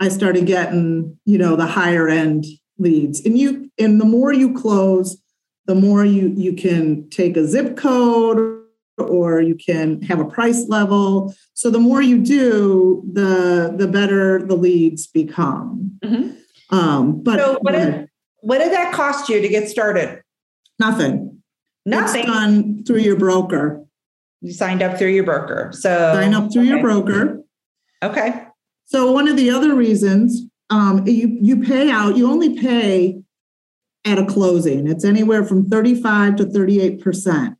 I 0.00 0.08
started 0.08 0.46
getting, 0.46 1.18
you 1.24 1.38
know, 1.38 1.56
the 1.56 1.66
higher 1.66 2.08
end 2.08 2.46
leads. 2.78 3.24
And 3.24 3.38
you, 3.38 3.70
and 3.78 4.00
the 4.00 4.04
more 4.04 4.32
you 4.32 4.54
close, 4.54 5.20
the 5.66 5.74
more 5.74 6.04
you 6.04 6.32
you 6.36 6.54
can 6.54 7.08
take 7.10 7.36
a 7.36 7.46
zip 7.46 7.76
code 7.76 8.63
or 8.98 9.40
you 9.40 9.54
can 9.54 10.02
have 10.02 10.20
a 10.20 10.24
price 10.24 10.68
level. 10.68 11.34
So 11.54 11.70
the 11.70 11.78
more 11.78 12.02
you 12.02 12.22
do, 12.22 13.02
the 13.12 13.74
the 13.76 13.88
better 13.88 14.42
the 14.42 14.56
leads 14.56 15.06
become. 15.06 15.98
Mm-hmm. 16.04 16.76
Um, 16.76 17.22
but 17.22 17.38
so 17.38 17.58
what 17.60 17.72
did, 17.72 18.08
what 18.40 18.58
did 18.58 18.72
that 18.72 18.92
cost 18.92 19.28
you 19.28 19.40
to 19.40 19.48
get 19.48 19.68
started? 19.68 20.22
Nothing. 20.78 21.42
Nothing. 21.86 22.22
It's 22.22 22.30
done 22.30 22.84
through 22.84 23.00
your 23.00 23.16
broker. 23.16 23.84
You 24.40 24.52
signed 24.52 24.82
up 24.82 24.98
through 24.98 25.08
your 25.08 25.24
broker. 25.24 25.70
So 25.72 26.12
sign 26.14 26.34
up 26.34 26.52
through 26.52 26.62
okay. 26.62 26.70
your 26.70 26.80
broker. 26.80 27.42
Okay. 28.02 28.46
So 28.86 29.12
one 29.12 29.28
of 29.28 29.36
the 29.36 29.50
other 29.50 29.74
reasons 29.74 30.46
um, 30.70 31.06
you 31.06 31.38
you 31.40 31.62
pay 31.62 31.90
out, 31.90 32.16
you 32.16 32.30
only 32.30 32.58
pay 32.58 33.22
at 34.04 34.18
a 34.18 34.26
closing. 34.26 34.86
It's 34.86 35.04
anywhere 35.04 35.44
from 35.44 35.68
35 35.68 36.36
to 36.36 36.46
38 36.46 37.00
percent 37.00 37.56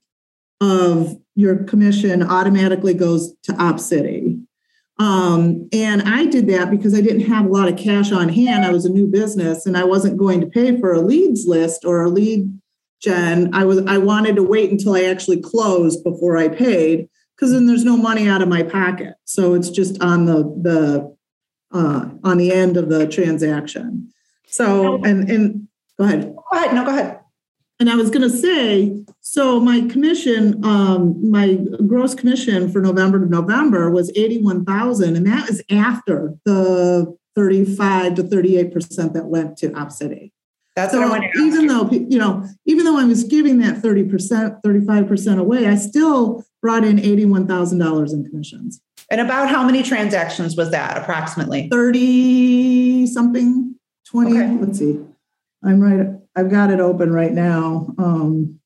of 0.60 1.16
your 1.34 1.64
commission 1.64 2.22
automatically 2.22 2.94
goes 2.94 3.34
to 3.42 3.52
OpCity. 3.52 4.40
Um, 4.98 5.68
and 5.72 6.02
I 6.02 6.26
did 6.26 6.46
that 6.48 6.70
because 6.70 6.94
I 6.94 7.00
didn't 7.00 7.26
have 7.26 7.46
a 7.46 7.48
lot 7.48 7.68
of 7.68 7.76
cash 7.76 8.12
on 8.12 8.28
hand. 8.28 8.64
I 8.64 8.70
was 8.70 8.84
a 8.84 8.90
new 8.90 9.08
business 9.08 9.66
and 9.66 9.76
I 9.76 9.84
wasn't 9.84 10.18
going 10.18 10.40
to 10.40 10.46
pay 10.46 10.78
for 10.78 10.92
a 10.92 11.00
leads 11.00 11.46
list 11.46 11.84
or 11.84 12.04
a 12.04 12.08
lead 12.08 12.60
gen. 13.02 13.52
I 13.52 13.64
was 13.64 13.84
I 13.86 13.98
wanted 13.98 14.36
to 14.36 14.42
wait 14.42 14.70
until 14.70 14.94
I 14.94 15.04
actually 15.04 15.40
closed 15.40 16.04
before 16.04 16.36
I 16.36 16.48
paid 16.48 17.08
because 17.34 17.52
then 17.52 17.66
there's 17.66 17.84
no 17.84 17.96
money 17.96 18.28
out 18.28 18.40
of 18.40 18.48
my 18.48 18.62
pocket. 18.62 19.14
So 19.24 19.54
it's 19.54 19.68
just 19.68 20.00
on 20.00 20.26
the 20.26 20.44
the 20.62 21.16
uh, 21.76 22.08
on 22.22 22.38
the 22.38 22.52
end 22.52 22.76
of 22.76 22.88
the 22.88 23.08
transaction. 23.08 24.12
So 24.46 25.02
and 25.04 25.28
and 25.28 25.68
go 25.98 26.04
ahead. 26.04 26.36
Go 26.36 26.58
ahead. 26.58 26.74
No, 26.74 26.84
go 26.84 26.90
ahead. 26.90 27.20
And 27.80 27.90
I 27.90 27.96
was 27.96 28.10
going 28.10 28.22
to 28.22 28.30
say, 28.30 29.03
so 29.26 29.58
my 29.58 29.80
commission, 29.88 30.62
um, 30.66 31.30
my 31.30 31.54
gross 31.86 32.14
commission 32.14 32.70
for 32.70 32.82
November 32.82 33.18
to 33.18 33.26
November 33.26 33.90
was 33.90 34.12
81,000. 34.14 35.16
And 35.16 35.26
that 35.26 35.48
was 35.48 35.62
after 35.70 36.34
the 36.44 37.16
35 37.34 38.16
to 38.16 38.22
38% 38.22 39.14
that 39.14 39.24
went 39.24 39.56
to 39.56 39.70
OpCity. 39.70 40.32
That's 40.76 40.92
so 40.92 41.02
even 41.36 41.68
though, 41.68 41.88
you 41.90 42.18
know, 42.18 42.46
even 42.66 42.84
though 42.84 42.98
I 42.98 43.04
was 43.04 43.24
giving 43.24 43.60
that 43.60 43.76
30%, 43.76 44.60
35% 44.60 45.38
away, 45.38 45.68
I 45.68 45.76
still 45.76 46.44
brought 46.60 46.84
in 46.84 46.98
$81,000 46.98 48.12
in 48.12 48.24
commissions. 48.26 48.82
And 49.10 49.22
about 49.22 49.48
how 49.48 49.64
many 49.64 49.82
transactions 49.82 50.54
was 50.54 50.70
that 50.72 50.98
approximately? 50.98 51.70
30 51.70 53.06
something, 53.06 53.74
20, 54.06 54.30
okay. 54.30 54.58
let's 54.60 54.78
see. 54.78 55.00
I'm 55.62 55.80
right. 55.80 56.08
I've 56.36 56.50
got 56.50 56.70
it 56.70 56.80
open 56.80 57.10
right 57.10 57.32
now. 57.32 57.94
Um, 57.96 58.60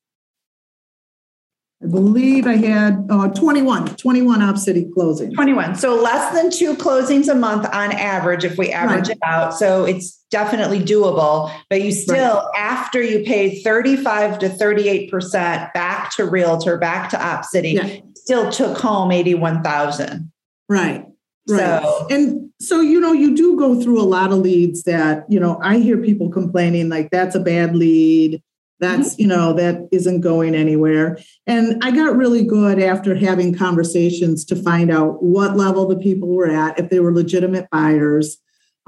I 1.81 1.87
believe 1.87 2.45
I 2.45 2.57
had 2.57 3.07
uh, 3.09 3.29
21, 3.29 3.95
21 3.95 4.39
OpCity 4.41 4.89
closings. 4.91 5.33
21. 5.33 5.75
So 5.75 5.95
less 5.95 6.33
than 6.33 6.51
two 6.51 6.75
closings 6.75 7.29
a 7.29 7.35
month 7.35 7.65
on 7.67 7.93
average, 7.93 8.43
if 8.43 8.57
we 8.57 8.69
average 8.71 9.07
right. 9.07 9.15
it 9.15 9.19
out. 9.23 9.53
So 9.53 9.85
it's 9.85 10.17
definitely 10.29 10.81
doable, 10.81 11.53
but 11.69 11.81
you 11.81 11.93
still, 11.93 12.35
right. 12.35 12.51
after 12.57 13.01
you 13.01 13.23
pay 13.23 13.61
35 13.61 14.39
to 14.39 14.49
38% 14.49 15.73
back 15.73 16.11
to 16.17 16.25
realtor, 16.25 16.77
back 16.77 17.09
to 17.11 17.17
OpCity, 17.17 17.73
yeah. 17.75 18.01
still 18.13 18.51
took 18.51 18.77
home 18.77 19.13
81,000. 19.13 20.29
Right. 20.67 21.05
Right. 21.47 21.81
So, 21.81 22.07
and 22.11 22.49
so, 22.59 22.81
you 22.81 22.99
know, 22.99 23.13
you 23.13 23.35
do 23.35 23.57
go 23.57 23.81
through 23.81 24.01
a 24.01 24.03
lot 24.03 24.31
of 24.31 24.39
leads 24.39 24.83
that, 24.83 25.23
you 25.29 25.39
know, 25.39 25.59
I 25.63 25.77
hear 25.77 25.97
people 25.97 26.29
complaining 26.29 26.89
like 26.89 27.09
that's 27.09 27.35
a 27.35 27.39
bad 27.39 27.75
lead. 27.75 28.43
That's, 28.79 29.19
you 29.19 29.27
know, 29.27 29.53
that 29.53 29.89
isn't 29.91 30.21
going 30.21 30.55
anywhere. 30.55 31.17
And 31.45 31.83
I 31.83 31.91
got 31.91 32.15
really 32.15 32.45
good 32.45 32.79
after 32.79 33.13
having 33.13 33.53
conversations 33.53 34.45
to 34.45 34.55
find 34.55 34.89
out 34.89 35.21
what 35.21 35.57
level 35.57 35.87
the 35.87 35.97
people 35.97 36.29
were 36.29 36.49
at, 36.49 36.79
if 36.79 36.89
they 36.89 36.99
were 36.99 37.13
legitimate 37.13 37.69
buyers. 37.71 38.37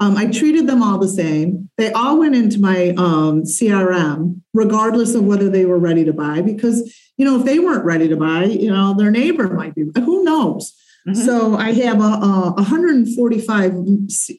Um, 0.00 0.16
I 0.16 0.26
treated 0.26 0.66
them 0.66 0.82
all 0.82 0.98
the 0.98 1.08
same. 1.08 1.70
They 1.76 1.92
all 1.92 2.18
went 2.18 2.34
into 2.34 2.58
my 2.58 2.88
um, 2.96 3.42
CRM, 3.42 4.40
regardless 4.54 5.14
of 5.14 5.24
whether 5.24 5.48
they 5.48 5.66
were 5.66 5.78
ready 5.78 6.04
to 6.04 6.12
buy, 6.12 6.40
because, 6.40 6.98
you 7.18 7.24
know, 7.24 7.38
if 7.38 7.44
they 7.44 7.58
weren't 7.58 7.84
ready 7.84 8.08
to 8.08 8.16
buy, 8.16 8.44
you 8.44 8.70
know, 8.70 8.94
their 8.94 9.10
neighbor 9.10 9.48
might 9.54 9.74
be, 9.74 9.84
who 9.94 10.24
knows? 10.24 10.74
Mm-hmm. 11.06 11.20
So 11.20 11.56
I 11.56 11.72
have 11.72 12.00
a, 12.00 12.04
a 12.04 12.52
145 12.54 13.74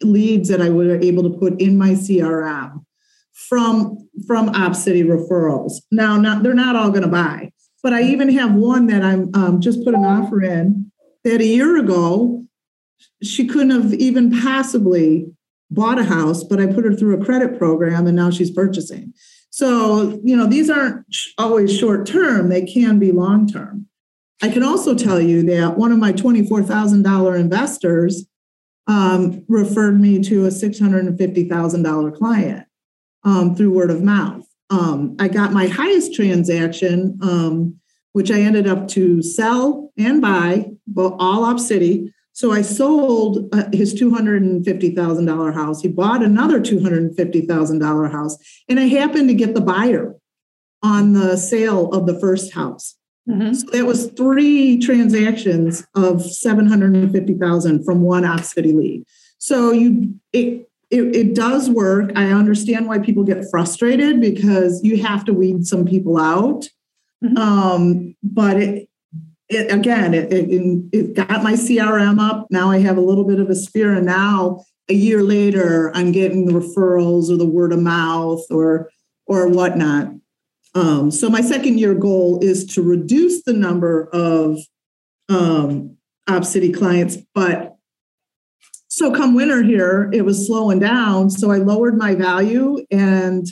leads 0.02 0.50
that 0.50 0.62
I 0.62 0.70
were 0.70 1.00
able 1.00 1.24
to 1.24 1.38
put 1.38 1.62
in 1.62 1.78
my 1.78 1.92
CRM 1.92 2.84
from 3.48 3.98
from 4.28 4.50
OpCity 4.50 5.04
referrals. 5.04 5.74
Now, 5.92 6.18
not 6.18 6.44
they're 6.44 6.54
not 6.54 6.76
all 6.76 6.90
going 6.90 7.04
to 7.04 7.08
buy, 7.08 7.52
but 7.82 7.94
I 7.94 8.04
even 8.04 8.30
have 8.30 8.54
one 8.54 8.88
that 8.88 9.04
I'm 9.04 9.30
um, 9.34 9.62
just 9.62 9.84
put 9.84 9.94
an 9.94 10.06
offer 10.06 10.42
in 10.42 10.92
that 11.24 11.42
a 11.42 11.46
year 11.46 11.78
ago 11.78 12.46
she 13.22 13.48
couldn't 13.48 13.72
have 13.72 13.94
even 13.94 14.40
possibly 14.42 15.28
bought 15.72 16.00
a 16.00 16.04
house, 16.04 16.44
but 16.44 16.60
I 16.60 16.68
put 16.68 16.86
her 16.86 16.94
through 16.94 17.20
a 17.20 17.26
credit 17.26 17.58
program 17.58 18.06
and 18.06 18.16
now 18.16 18.30
she's 18.30 18.52
purchasing. 18.52 19.14
So, 19.50 20.20
you 20.24 20.36
know, 20.36 20.48
these 20.48 20.70
aren't 20.70 21.06
always 21.38 21.76
short 21.76 22.06
term, 22.06 22.50
they 22.50 22.66
can 22.66 23.00
be 23.00 23.12
long 23.12 23.48
term. 23.48 23.88
I 24.42 24.50
can 24.50 24.64
also 24.64 24.94
tell 24.94 25.22
you 25.22 25.44
that 25.44 25.78
one 25.78 25.92
of 25.92 26.00
my 26.00 26.12
$24,000 26.12 27.40
investors 27.40 28.26
um, 28.88 29.46
referred 29.48 30.00
me 30.00 30.22
to 30.24 30.46
a 30.46 30.50
$650,000 30.50 32.18
client 32.18 32.66
um, 33.24 33.56
through 33.56 33.74
word 33.74 33.92
of 33.92 34.04
mouth. 34.04 34.46
Um, 34.70 35.16
I 35.20 35.28
got 35.28 35.54
my 35.54 35.68
highest 35.68 36.14
transaction, 36.14 37.20
um, 37.22 37.80
which 38.14 38.32
I 38.32 38.40
ended 38.40 38.68
up 38.68 38.88
to 38.90 39.22
sell 39.22 39.92
and 39.98 40.22
buy, 40.22 40.66
but 40.88 41.16
all 41.20 41.42
OpCity. 41.44 42.12
So 42.32 42.52
I 42.52 42.64
sold 42.64 43.48
uh, 43.54 43.66
his 43.72 43.94
$250,000 43.94 45.54
house. 45.54 45.82
He 45.82 45.88
bought 45.88 46.24
another 46.24 46.60
$250,000 46.60 48.12
house, 48.12 48.38
and 48.68 48.80
I 48.80 48.86
happened 48.86 49.30
to 49.30 49.36
get 49.36 49.54
the 49.54 49.62
buyer 49.62 50.16
on 50.82 51.14
the 51.14 51.38
sale 51.38 51.92
of 51.92 52.08
the 52.08 52.20
first 52.20 52.54
house. 52.54 52.96
Mm-hmm. 53.30 53.54
So 53.54 53.68
that 53.72 53.86
was 53.86 54.12
three 54.12 54.80
transactions 54.80 55.86
of 55.96 56.22
750,000 56.22 57.86
from 57.86 58.02
one 58.02 58.24
OpCity 58.24 58.76
lead. 58.76 59.04
So 59.38 59.72
you 59.72 60.16
it, 60.34 60.70
it 60.94 61.16
it 61.16 61.36
does 61.36 61.70
work. 61.70 62.12
I 62.16 62.28
understand 62.28 62.88
why 62.88 63.00
people 63.00 63.24
get 63.24 63.50
frustrated 63.50 64.22
because 64.22 64.84
you 64.84 65.02
have 65.04 65.26
to 65.26 65.34
weed 65.34 65.66
some 65.66 65.86
people 65.86 66.18
out. 66.18 66.70
Mm-hmm. 67.24 67.38
Um, 67.38 68.16
but 68.22 68.58
it, 68.58 68.90
it 69.50 69.72
again, 69.72 70.14
it, 70.14 70.32
it, 70.32 70.84
it 70.92 71.14
got 71.16 71.42
my 71.42 71.54
CRM 71.54 72.20
up. 72.20 72.48
Now 72.52 72.70
I 72.70 72.80
have 72.80 72.98
a 72.98 73.02
little 73.02 73.24
bit 73.24 73.40
of 73.40 73.50
a 73.50 73.56
spear, 73.56 73.94
and 73.94 74.06
now 74.06 74.64
a 74.88 74.94
year 74.94 75.24
later, 75.24 75.92
I'm 75.96 76.12
getting 76.12 76.46
the 76.46 76.54
referrals 76.54 77.32
or 77.32 77.38
the 77.38 77.46
word 77.46 77.74
of 77.74 77.80
mouth 77.80 78.44
or 78.52 78.90
or 79.26 79.48
whatnot. 79.48 80.14
Um, 80.76 81.10
so 81.12 81.30
my 81.30 81.42
second 81.42 81.80
year 81.80 81.96
goal 81.96 82.40
is 82.42 82.66
to 82.68 82.84
reduce 82.84 83.44
the 83.44 83.54
number 83.54 84.10
of 84.14 84.60
um, 85.30 85.98
OpCity 86.28 86.76
clients, 86.76 87.18
but 87.34 87.73
so 88.94 89.12
come 89.12 89.34
winter 89.34 89.64
here, 89.64 90.08
it 90.14 90.24
was 90.24 90.46
slowing 90.46 90.78
down. 90.78 91.28
So 91.32 91.50
I 91.50 91.58
lowered 91.58 91.98
my 91.98 92.14
value 92.14 92.86
and 92.92 93.44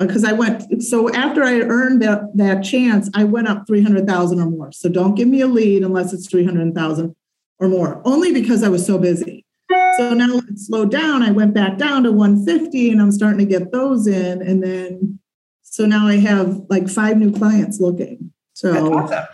because 0.00 0.24
uh, 0.24 0.30
I 0.30 0.32
went, 0.32 0.82
so 0.82 1.08
after 1.14 1.44
I 1.44 1.60
earned 1.60 2.02
that, 2.02 2.22
that 2.34 2.64
chance, 2.64 3.08
I 3.14 3.22
went 3.22 3.46
up 3.46 3.64
300,000 3.68 4.40
or 4.40 4.50
more. 4.50 4.72
So 4.72 4.88
don't 4.88 5.14
give 5.14 5.28
me 5.28 5.40
a 5.40 5.46
lead 5.46 5.84
unless 5.84 6.12
it's 6.12 6.28
300,000 6.28 7.14
or 7.60 7.68
more, 7.68 8.02
only 8.04 8.32
because 8.32 8.64
I 8.64 8.70
was 8.70 8.84
so 8.84 8.98
busy. 8.98 9.46
So 9.70 10.14
now 10.14 10.38
it 10.38 10.58
slowed 10.58 10.90
down. 10.90 11.22
I 11.22 11.30
went 11.30 11.54
back 11.54 11.78
down 11.78 12.02
to 12.02 12.10
150 12.10 12.90
and 12.90 13.00
I'm 13.00 13.12
starting 13.12 13.38
to 13.38 13.44
get 13.44 13.70
those 13.70 14.08
in. 14.08 14.42
And 14.42 14.64
then, 14.64 15.20
so 15.62 15.86
now 15.86 16.08
I 16.08 16.16
have 16.16 16.60
like 16.68 16.88
five 16.88 17.18
new 17.18 17.30
clients 17.30 17.78
looking. 17.78 18.32
So, 18.54 18.94
awesome. 18.94 19.24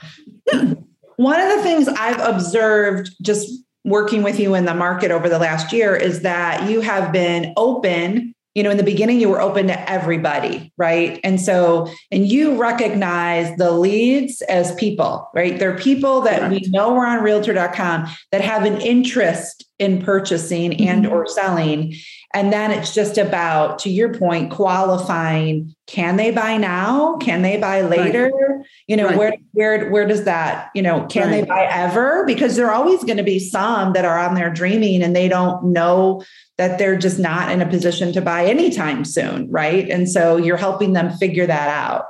yeah. 0.52 0.74
One 1.16 1.40
of 1.40 1.56
the 1.56 1.62
things 1.62 1.88
I've 1.88 2.20
observed 2.20 3.16
just 3.22 3.64
working 3.88 4.22
with 4.22 4.38
you 4.38 4.54
in 4.54 4.64
the 4.64 4.74
market 4.74 5.10
over 5.10 5.28
the 5.28 5.38
last 5.38 5.72
year 5.72 5.96
is 5.96 6.20
that 6.22 6.68
you 6.68 6.80
have 6.80 7.12
been 7.12 7.52
open 7.56 8.34
you 8.54 8.64
know 8.64 8.70
in 8.70 8.76
the 8.76 8.82
beginning 8.82 9.20
you 9.20 9.28
were 9.28 9.40
open 9.40 9.68
to 9.68 9.90
everybody 9.90 10.72
right 10.76 11.20
and 11.22 11.40
so 11.40 11.88
and 12.10 12.26
you 12.26 12.60
recognize 12.60 13.56
the 13.56 13.70
leads 13.70 14.42
as 14.42 14.74
people 14.74 15.30
right 15.32 15.58
they're 15.58 15.76
people 15.76 16.20
that 16.22 16.40
Correct. 16.40 16.64
we 16.64 16.70
know 16.70 16.96
are 16.96 17.06
on 17.06 17.22
realtor.com 17.22 18.08
that 18.32 18.40
have 18.40 18.64
an 18.64 18.80
interest 18.80 19.64
in 19.78 20.02
purchasing 20.02 20.72
mm-hmm. 20.72 20.88
and 20.88 21.06
or 21.06 21.26
selling 21.28 21.94
and 22.34 22.52
then 22.52 22.70
it's 22.70 22.94
just 22.94 23.16
about 23.16 23.78
to 23.80 23.90
your 23.90 24.12
point 24.12 24.50
qualifying 24.50 25.74
can 25.86 26.16
they 26.16 26.30
buy 26.30 26.56
now 26.56 27.16
can 27.18 27.42
they 27.42 27.56
buy 27.56 27.80
later 27.80 28.30
right. 28.30 28.66
you 28.86 28.96
know 28.96 29.06
right. 29.06 29.18
where 29.18 29.36
where 29.52 29.90
where 29.90 30.06
does 30.06 30.24
that 30.24 30.70
you 30.74 30.82
know 30.82 31.06
can 31.06 31.30
right. 31.30 31.40
they 31.40 31.44
buy 31.44 31.64
ever 31.70 32.24
because 32.26 32.56
there 32.56 32.66
are 32.66 32.74
always 32.74 33.02
going 33.04 33.16
to 33.16 33.22
be 33.22 33.38
some 33.38 33.92
that 33.92 34.04
are 34.04 34.18
on 34.18 34.34
there 34.34 34.50
dreaming 34.50 35.02
and 35.02 35.16
they 35.16 35.28
don't 35.28 35.64
know 35.64 36.22
that 36.58 36.78
they're 36.78 36.98
just 36.98 37.18
not 37.18 37.50
in 37.50 37.62
a 37.62 37.68
position 37.68 38.12
to 38.12 38.20
buy 38.20 38.44
anytime 38.44 39.04
soon 39.04 39.50
right 39.50 39.88
and 39.88 40.08
so 40.08 40.36
you're 40.36 40.56
helping 40.56 40.92
them 40.92 41.10
figure 41.16 41.46
that 41.46 41.68
out 41.68 42.06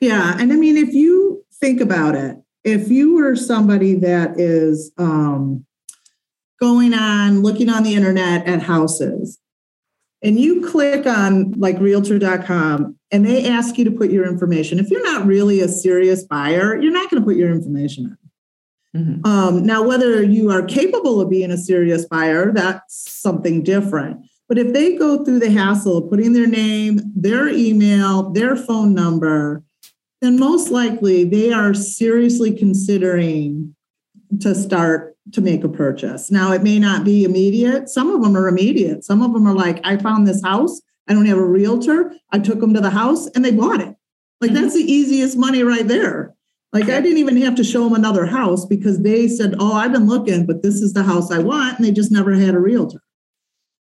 yeah 0.00 0.36
and 0.38 0.52
i 0.52 0.56
mean 0.56 0.76
if 0.76 0.94
you 0.94 1.44
think 1.60 1.80
about 1.80 2.14
it 2.14 2.36
if 2.64 2.90
you 2.90 3.14
were 3.14 3.36
somebody 3.36 3.94
that 3.94 4.38
is 4.40 4.90
um 4.98 5.64
going 6.60 6.94
on 6.94 7.42
looking 7.42 7.68
on 7.68 7.82
the 7.82 7.94
internet 7.94 8.46
at 8.46 8.62
houses. 8.62 9.38
And 10.22 10.40
you 10.40 10.66
click 10.66 11.06
on 11.06 11.52
like 11.52 11.78
realtor.com 11.78 12.96
and 13.12 13.26
they 13.26 13.48
ask 13.48 13.78
you 13.78 13.84
to 13.84 13.90
put 13.90 14.10
your 14.10 14.26
information. 14.26 14.78
If 14.78 14.90
you're 14.90 15.04
not 15.04 15.26
really 15.26 15.60
a 15.60 15.68
serious 15.68 16.24
buyer 16.24 16.80
you're 16.80 16.92
not 16.92 17.10
going 17.10 17.22
to 17.22 17.26
put 17.26 17.36
your 17.36 17.50
information 17.50 18.04
in. 18.06 18.16
Mm-hmm. 18.96 19.26
um, 19.26 19.66
now 19.66 19.82
whether 19.82 20.22
you 20.22 20.50
are 20.50 20.62
capable 20.62 21.20
of 21.20 21.28
being 21.28 21.50
a 21.50 21.58
serious 21.58 22.06
buyer 22.06 22.52
that's 22.52 23.10
something 23.10 23.62
different. 23.62 24.24
But 24.48 24.58
if 24.58 24.72
they 24.72 24.96
go 24.96 25.24
through 25.24 25.40
the 25.40 25.50
hassle 25.50 25.98
of 25.98 26.08
putting 26.08 26.32
their 26.32 26.46
name 26.46 27.00
their 27.14 27.48
email 27.48 28.30
their 28.30 28.56
phone 28.56 28.94
number 28.94 29.62
then 30.22 30.38
most 30.38 30.70
likely 30.70 31.24
they 31.24 31.52
are 31.52 31.74
seriously 31.74 32.56
considering 32.56 33.74
to 34.40 34.54
start 34.54 35.15
to 35.32 35.40
make 35.40 35.64
a 35.64 35.68
purchase. 35.68 36.30
Now, 36.30 36.52
it 36.52 36.62
may 36.62 36.78
not 36.78 37.04
be 37.04 37.24
immediate. 37.24 37.88
Some 37.88 38.10
of 38.10 38.22
them 38.22 38.36
are 38.36 38.48
immediate. 38.48 39.04
Some 39.04 39.22
of 39.22 39.32
them 39.32 39.46
are 39.46 39.54
like, 39.54 39.80
I 39.84 39.96
found 39.96 40.26
this 40.26 40.42
house. 40.42 40.80
I 41.08 41.14
don't 41.14 41.26
have 41.26 41.38
a 41.38 41.44
realtor. 41.44 42.12
I 42.32 42.38
took 42.38 42.60
them 42.60 42.74
to 42.74 42.80
the 42.80 42.90
house 42.90 43.26
and 43.28 43.44
they 43.44 43.52
bought 43.52 43.80
it. 43.80 43.94
Like, 44.40 44.50
mm-hmm. 44.50 44.62
that's 44.62 44.74
the 44.74 44.80
easiest 44.80 45.36
money 45.36 45.62
right 45.62 45.86
there. 45.86 46.34
Like, 46.72 46.84
I 46.90 47.00
didn't 47.00 47.18
even 47.18 47.36
have 47.38 47.54
to 47.56 47.64
show 47.64 47.84
them 47.84 47.94
another 47.94 48.26
house 48.26 48.66
because 48.66 49.02
they 49.02 49.28
said, 49.28 49.54
Oh, 49.58 49.72
I've 49.72 49.92
been 49.92 50.06
looking, 50.06 50.46
but 50.46 50.62
this 50.62 50.76
is 50.76 50.92
the 50.92 51.04
house 51.04 51.30
I 51.30 51.38
want. 51.38 51.78
And 51.78 51.86
they 51.86 51.92
just 51.92 52.12
never 52.12 52.32
had 52.34 52.54
a 52.54 52.58
realtor. 52.58 53.02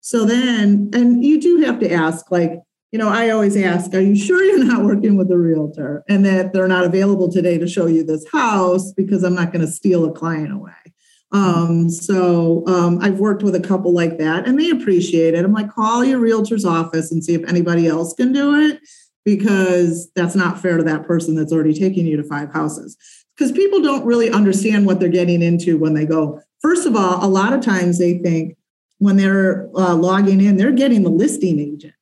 So 0.00 0.24
then, 0.24 0.90
and 0.94 1.22
you 1.22 1.40
do 1.40 1.58
have 1.62 1.80
to 1.80 1.92
ask, 1.92 2.30
like, 2.30 2.52
you 2.92 2.98
know, 2.98 3.08
I 3.08 3.30
always 3.30 3.56
ask, 3.56 3.92
are 3.92 4.00
you 4.00 4.16
sure 4.16 4.42
you're 4.42 4.64
not 4.64 4.84
working 4.84 5.16
with 5.16 5.30
a 5.30 5.36
realtor 5.36 6.02
and 6.08 6.24
that 6.24 6.52
they're 6.52 6.68
not 6.68 6.84
available 6.84 7.30
today 7.30 7.58
to 7.58 7.68
show 7.68 7.86
you 7.86 8.02
this 8.02 8.26
house 8.32 8.92
because 8.92 9.22
I'm 9.22 9.34
not 9.34 9.52
going 9.52 9.66
to 9.66 9.70
steal 9.70 10.06
a 10.06 10.12
client 10.12 10.52
away? 10.52 10.72
Um, 11.30 11.90
so 11.90 12.66
um, 12.66 12.98
I've 13.02 13.18
worked 13.18 13.42
with 13.42 13.54
a 13.54 13.60
couple 13.60 13.92
like 13.92 14.16
that 14.18 14.48
and 14.48 14.58
they 14.58 14.70
appreciate 14.70 15.34
it. 15.34 15.44
I'm 15.44 15.52
like, 15.52 15.70
call 15.70 16.04
your 16.04 16.18
realtor's 16.18 16.64
office 16.64 17.12
and 17.12 17.22
see 17.22 17.34
if 17.34 17.46
anybody 17.48 17.86
else 17.86 18.14
can 18.14 18.32
do 18.32 18.54
it 18.54 18.80
because 19.24 20.10
that's 20.16 20.34
not 20.34 20.60
fair 20.60 20.78
to 20.78 20.82
that 20.84 21.06
person 21.06 21.34
that's 21.34 21.52
already 21.52 21.74
taking 21.74 22.06
you 22.06 22.16
to 22.16 22.24
five 22.24 22.52
houses. 22.52 22.96
Because 23.36 23.52
people 23.52 23.82
don't 23.82 24.04
really 24.04 24.30
understand 24.30 24.86
what 24.86 24.98
they're 24.98 25.08
getting 25.08 25.42
into 25.42 25.78
when 25.78 25.94
they 25.94 26.06
go. 26.06 26.40
First 26.60 26.86
of 26.86 26.96
all, 26.96 27.24
a 27.24 27.28
lot 27.28 27.52
of 27.52 27.60
times 27.60 27.98
they 27.98 28.18
think 28.18 28.56
when 28.98 29.16
they're 29.16 29.68
uh, 29.76 29.94
logging 29.94 30.40
in, 30.40 30.56
they're 30.56 30.72
getting 30.72 31.02
the 31.02 31.10
listing 31.10 31.60
agent. 31.60 31.94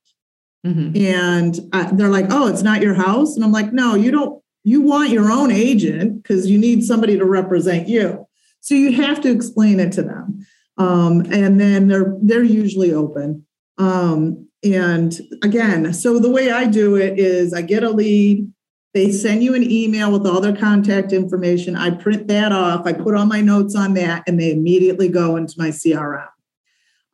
Mm-hmm. 0.64 0.96
And 0.96 1.61
uh, 1.72 1.92
they're 1.92 2.09
like, 2.09 2.27
oh, 2.31 2.48
it's 2.48 2.62
not 2.62 2.81
your 2.81 2.94
house. 2.94 3.37
And 3.37 3.44
I'm 3.44 3.53
like, 3.53 3.72
no, 3.72 3.94
you 3.94 4.11
don't, 4.11 4.42
you 4.64 4.81
want 4.81 5.11
your 5.11 5.31
own 5.31 5.51
agent 5.51 6.22
because 6.22 6.51
you 6.51 6.59
need 6.59 6.85
somebody 6.85 7.18
to 7.18 7.24
represent 7.24 7.88
you. 7.88 8.26
So 8.66 8.74
you 8.74 8.90
have 9.00 9.20
to 9.20 9.31
explain 9.31 9.79
it 9.79 9.92
to 9.92 10.02
them. 10.02 10.44
Um, 10.76 11.20
and 11.31 11.61
then 11.61 11.87
they're, 11.87 12.16
they're 12.20 12.42
usually 12.42 12.92
open. 12.92 13.46
Um, 13.79 14.48
and 14.64 15.16
again, 15.44 15.94
so 15.94 16.18
the 16.18 16.31
way 16.31 16.50
I 16.50 16.66
do 16.66 16.96
it 16.96 17.16
is 17.16 17.55
I 17.55 17.62
get 17.62 17.85
a 17.85 17.90
lead, 17.90 18.52
they 18.92 19.12
send 19.12 19.44
you 19.44 19.55
an 19.55 19.62
email 19.62 20.11
with 20.11 20.26
all 20.26 20.40
their 20.40 20.57
contact 20.57 21.12
information. 21.12 21.76
I 21.76 21.90
print 21.90 22.26
that 22.26 22.50
off, 22.50 22.87
I 22.87 22.92
put 22.92 23.14
all 23.14 23.26
my 23.26 23.40
notes 23.40 23.76
on 23.76 23.94
that, 23.94 24.24
and 24.26 24.40
they 24.40 24.50
immediately 24.50 25.09
go 25.09 25.37
into 25.37 25.55
my 25.57 25.68
CRM. 25.68 26.26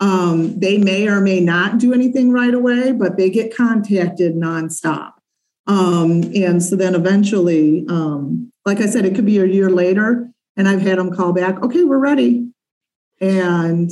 Um, 0.00 0.58
they 0.58 0.78
may 0.78 1.06
or 1.06 1.20
may 1.20 1.40
not 1.40 1.76
do 1.76 1.92
anything 1.92 2.32
right 2.32 2.54
away, 2.54 2.92
but 2.92 3.18
they 3.18 3.28
get 3.28 3.54
contacted 3.54 4.36
nonstop. 4.36 5.12
Um, 5.66 6.22
and 6.34 6.62
so 6.62 6.76
then 6.76 6.94
eventually, 6.94 7.84
um, 7.90 8.50
like 8.64 8.80
I 8.80 8.86
said, 8.86 9.04
it 9.04 9.14
could 9.14 9.26
be 9.26 9.36
a 9.36 9.44
year 9.44 9.68
later, 9.68 10.32
and 10.56 10.68
I've 10.68 10.82
had 10.82 10.98
them 10.98 11.14
call 11.14 11.32
back, 11.32 11.62
okay, 11.62 11.84
we're 11.84 11.98
ready. 11.98 12.48
And 13.20 13.90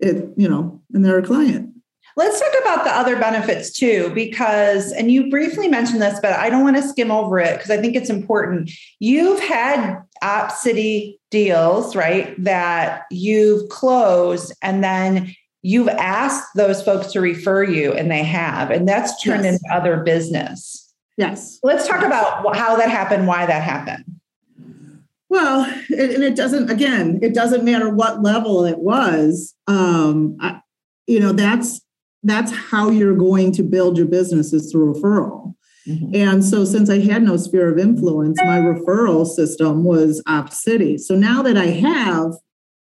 it, 0.00 0.28
you 0.36 0.48
know, 0.48 0.82
and 0.92 1.04
they're 1.04 1.18
a 1.18 1.22
client. 1.22 1.74
Let's 2.16 2.40
talk 2.40 2.52
about 2.62 2.84
the 2.84 2.90
other 2.90 3.16
benefits 3.16 3.70
too, 3.70 4.10
because, 4.12 4.90
and 4.90 5.10
you 5.10 5.30
briefly 5.30 5.68
mentioned 5.68 6.02
this, 6.02 6.18
but 6.20 6.32
I 6.32 6.50
don't 6.50 6.64
want 6.64 6.76
to 6.76 6.82
skim 6.82 7.12
over 7.12 7.38
it 7.38 7.56
because 7.56 7.70
I 7.70 7.80
think 7.80 7.94
it's 7.94 8.10
important. 8.10 8.72
You've 8.98 9.38
had 9.38 10.02
Op 10.20 10.50
City 10.50 11.20
deals, 11.30 11.94
right, 11.94 12.34
that 12.42 13.02
you've 13.12 13.68
closed 13.68 14.52
and 14.62 14.82
then 14.82 15.32
you've 15.62 15.88
asked 15.88 16.48
those 16.56 16.82
folks 16.82 17.12
to 17.12 17.20
refer 17.20 17.62
you 17.62 17.92
and 17.92 18.10
they 18.10 18.24
have, 18.24 18.72
and 18.72 18.88
that's 18.88 19.22
turned 19.22 19.44
yes. 19.44 19.54
into 19.54 19.74
other 19.74 20.02
business. 20.02 20.92
Yes. 21.16 21.60
Let's 21.62 21.86
talk 21.86 22.04
about 22.04 22.56
how 22.56 22.76
that 22.76 22.90
happened, 22.90 23.28
why 23.28 23.46
that 23.46 23.62
happened. 23.62 24.04
Well, 25.30 25.66
it, 25.90 26.14
and 26.14 26.24
it 26.24 26.36
doesn't, 26.36 26.70
again, 26.70 27.18
it 27.22 27.34
doesn't 27.34 27.64
matter 27.64 27.90
what 27.90 28.22
level 28.22 28.64
it 28.64 28.78
was. 28.78 29.54
Um, 29.66 30.36
I, 30.40 30.60
you 31.06 31.20
know, 31.20 31.32
that's 31.32 31.80
that's 32.24 32.52
how 32.52 32.90
you're 32.90 33.14
going 33.14 33.52
to 33.52 33.62
build 33.62 33.96
your 33.96 34.06
business 34.06 34.52
is 34.52 34.70
through 34.70 34.94
referral. 34.94 35.54
Mm-hmm. 35.86 36.14
And 36.14 36.44
so, 36.44 36.64
since 36.64 36.90
I 36.90 36.98
had 37.00 37.22
no 37.22 37.36
sphere 37.36 37.72
of 37.72 37.78
influence, 37.78 38.38
my 38.44 38.58
referral 38.58 39.26
system 39.26 39.84
was 39.84 40.22
Op 40.26 40.52
City. 40.52 40.98
So 40.98 41.14
now 41.14 41.42
that 41.42 41.56
I 41.56 41.66
have 41.66 42.32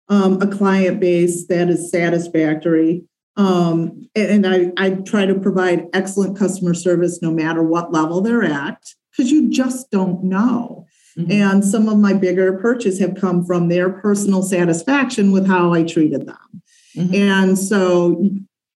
um, 0.10 0.42
a 0.42 0.48
client 0.48 1.00
base 1.00 1.46
that 1.48 1.70
is 1.70 1.92
satisfactory, 1.92 3.04
um, 3.36 4.10
and 4.16 4.48
I, 4.48 4.72
I 4.78 4.90
try 4.92 5.28
to 5.28 5.36
provide 5.36 5.86
excellent 5.94 6.40
customer 6.40 6.74
service 6.74 7.22
no 7.22 7.30
matter 7.30 7.62
what 7.62 7.94
level 7.94 8.22
they're 8.22 8.44
at, 8.44 8.82
because 9.12 9.32
you 9.32 9.50
just 9.52 9.92
don't 9.92 10.24
know. 10.24 10.87
Mm-hmm. 11.18 11.32
And 11.32 11.66
some 11.66 11.90
of 11.90 11.98
my 11.98 12.14
bigger 12.14 12.58
purchases 12.60 13.00
have 13.00 13.16
come 13.16 13.44
from 13.44 13.70
their 13.70 13.90
personal 13.90 14.44
satisfaction 14.44 15.32
with 15.32 15.48
how 15.48 15.74
I 15.74 15.84
treated 15.84 16.28
them. 16.28 16.62
Mm-hmm. 16.96 17.16
And 17.16 17.58
so 17.60 18.30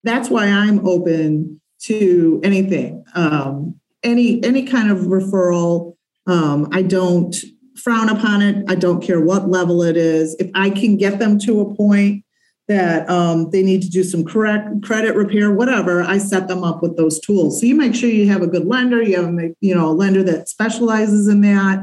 that's 0.05 0.31
why 0.31 0.47
I'm 0.47 0.87
open 0.87 1.61
to 1.83 2.41
anything, 2.43 3.05
um, 3.15 3.79
any 4.03 4.43
any 4.45 4.65
kind 4.65 4.91
of 4.91 4.99
referral. 5.01 5.97
Um, 6.27 6.69
I 6.73 6.83
don't 6.83 7.35
frown 7.77 8.09
upon 8.09 8.43
it. 8.43 8.65
I 8.69 8.75
don't 8.75 9.03
care 9.03 9.21
what 9.21 9.49
level 9.49 9.83
it 9.83 9.97
is. 9.97 10.37
If 10.39 10.51
I 10.55 10.71
can 10.71 10.97
get 10.97 11.19
them 11.19 11.39
to 11.41 11.61
a 11.61 11.75
point 11.75 12.25
that 12.69 13.09
um, 13.11 13.51
they 13.51 13.63
need 13.63 13.83
to 13.83 13.91
do 13.91 14.05
some 14.05 14.25
correct 14.25 14.83
credit 14.83 15.17
repair, 15.17 15.51
whatever, 15.51 16.03
I 16.03 16.19
set 16.19 16.47
them 16.47 16.63
up 16.63 16.83
with 16.83 16.97
those 16.97 17.19
tools. 17.19 17.59
So 17.59 17.67
you 17.67 17.75
make 17.75 17.95
sure 17.95 18.09
you 18.09 18.29
have 18.29 18.43
a 18.43 18.47
good 18.47 18.67
lender. 18.67 19.03
You 19.03 19.17
have 19.17 19.35
a 19.35 19.55
you 19.61 19.75
know 19.75 19.89
a 19.89 19.93
lender 19.93 20.23
that 20.25 20.49
specializes 20.49 21.29
in 21.29 21.41
that. 21.43 21.81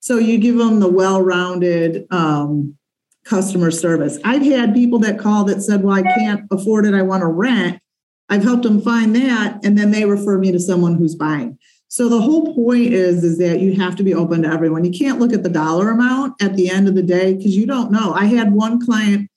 So 0.00 0.16
you 0.18 0.38
give 0.38 0.56
them 0.56 0.80
the 0.80 0.88
well-rounded 0.88 2.06
um, 2.10 2.76
customer 3.24 3.70
service. 3.70 4.18
I've 4.24 4.42
had 4.42 4.74
people 4.74 4.98
that 5.00 5.18
call 5.18 5.44
that 5.44 5.62
said, 5.62 5.82
Well, 5.82 5.96
I 5.96 6.02
can't 6.02 6.42
afford 6.50 6.86
it. 6.86 6.94
I 6.94 7.02
want 7.02 7.22
to 7.22 7.26
rent. 7.26 7.80
I've 8.28 8.42
helped 8.42 8.62
them 8.62 8.80
find 8.80 9.14
that. 9.16 9.64
And 9.64 9.76
then 9.76 9.90
they 9.90 10.04
refer 10.04 10.38
me 10.38 10.52
to 10.52 10.60
someone 10.60 10.94
who's 10.94 11.14
buying. 11.14 11.58
So 11.88 12.08
the 12.08 12.20
whole 12.20 12.54
point 12.54 12.92
is, 12.92 13.24
is 13.24 13.38
that 13.38 13.60
you 13.60 13.74
have 13.76 13.96
to 13.96 14.02
be 14.02 14.14
open 14.14 14.42
to 14.42 14.48
everyone. 14.48 14.84
You 14.84 14.96
can't 14.96 15.18
look 15.18 15.32
at 15.32 15.42
the 15.42 15.48
dollar 15.48 15.90
amount 15.90 16.40
at 16.42 16.54
the 16.54 16.70
end 16.70 16.86
of 16.86 16.94
the 16.94 17.02
day 17.02 17.34
because 17.34 17.56
you 17.56 17.66
don't 17.66 17.90
know. 17.90 18.12
I 18.12 18.26
had 18.26 18.52
one 18.52 18.84
client 18.84 19.30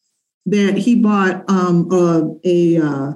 that 0.46 0.78
he 0.78 0.96
bought 0.96 1.50
um, 1.50 1.88
a, 1.92 2.36
a 2.44 2.78
uh, 2.78 3.14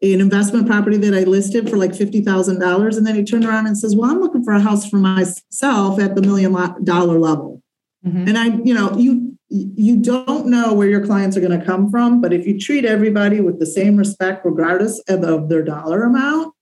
an 0.00 0.20
investment 0.20 0.66
property 0.66 0.96
that 0.96 1.14
I 1.14 1.24
listed 1.24 1.68
for 1.68 1.76
like 1.76 1.94
fifty 1.94 2.20
thousand 2.20 2.60
dollars, 2.60 2.96
and 2.96 3.06
then 3.06 3.14
he 3.14 3.24
turned 3.24 3.44
around 3.44 3.66
and 3.66 3.76
says, 3.76 3.96
"Well, 3.96 4.10
I'm 4.10 4.20
looking 4.20 4.44
for 4.44 4.52
a 4.52 4.60
house 4.60 4.88
for 4.88 4.96
myself 4.96 5.98
at 5.98 6.14
the 6.14 6.22
million 6.22 6.52
dollar 6.84 7.18
level." 7.18 7.62
Mm-hmm. 8.06 8.28
And 8.28 8.38
I, 8.38 8.46
you 8.62 8.74
know, 8.74 8.96
you 8.96 9.36
you 9.50 9.96
don't 9.96 10.46
know 10.46 10.74
where 10.74 10.88
your 10.88 11.04
clients 11.04 11.36
are 11.36 11.40
going 11.40 11.58
to 11.58 11.64
come 11.64 11.90
from, 11.90 12.20
but 12.20 12.32
if 12.32 12.46
you 12.46 12.60
treat 12.60 12.84
everybody 12.84 13.40
with 13.40 13.58
the 13.58 13.66
same 13.66 13.96
respect, 13.96 14.44
regardless 14.44 15.00
of, 15.08 15.24
of 15.24 15.48
their 15.48 15.62
dollar 15.62 16.04
amount, 16.04 16.54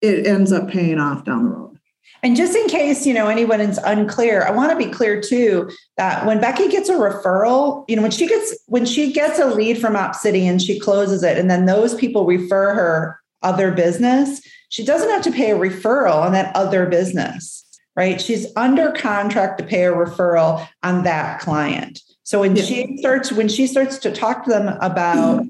it 0.00 0.26
ends 0.26 0.52
up 0.52 0.68
paying 0.68 0.98
off 0.98 1.24
down 1.24 1.44
the 1.44 1.50
road. 1.50 1.77
And 2.22 2.36
just 2.36 2.56
in 2.56 2.66
case, 2.66 3.06
you 3.06 3.14
know, 3.14 3.28
anyone 3.28 3.60
is 3.60 3.78
unclear, 3.78 4.44
I 4.44 4.50
want 4.50 4.70
to 4.72 4.76
be 4.76 4.92
clear 4.92 5.20
too 5.20 5.70
that 5.96 6.26
when 6.26 6.40
Becky 6.40 6.68
gets 6.68 6.88
a 6.88 6.94
referral, 6.94 7.84
you 7.88 7.96
know, 7.96 8.02
when 8.02 8.10
she 8.10 8.26
gets 8.26 8.56
when 8.66 8.84
she 8.84 9.12
gets 9.12 9.38
a 9.38 9.46
lead 9.46 9.78
from 9.78 9.94
Opcity 9.94 10.42
and 10.42 10.60
she 10.60 10.80
closes 10.80 11.22
it, 11.22 11.38
and 11.38 11.50
then 11.50 11.66
those 11.66 11.94
people 11.94 12.26
refer 12.26 12.74
her 12.74 13.20
other 13.42 13.70
business, 13.70 14.40
she 14.68 14.84
doesn't 14.84 15.10
have 15.10 15.22
to 15.22 15.30
pay 15.30 15.52
a 15.52 15.56
referral 15.56 16.16
on 16.16 16.32
that 16.32 16.54
other 16.56 16.86
business, 16.86 17.64
right? 17.94 18.20
She's 18.20 18.46
under 18.56 18.90
contract 18.92 19.58
to 19.58 19.64
pay 19.64 19.84
a 19.84 19.92
referral 19.92 20.66
on 20.82 21.04
that 21.04 21.40
client. 21.40 22.02
So 22.24 22.40
when 22.40 22.56
yeah. 22.56 22.64
she 22.64 22.96
starts 22.98 23.30
when 23.30 23.48
she 23.48 23.68
starts 23.68 23.96
to 23.98 24.10
talk 24.10 24.44
to 24.44 24.50
them 24.50 24.76
about 24.80 25.44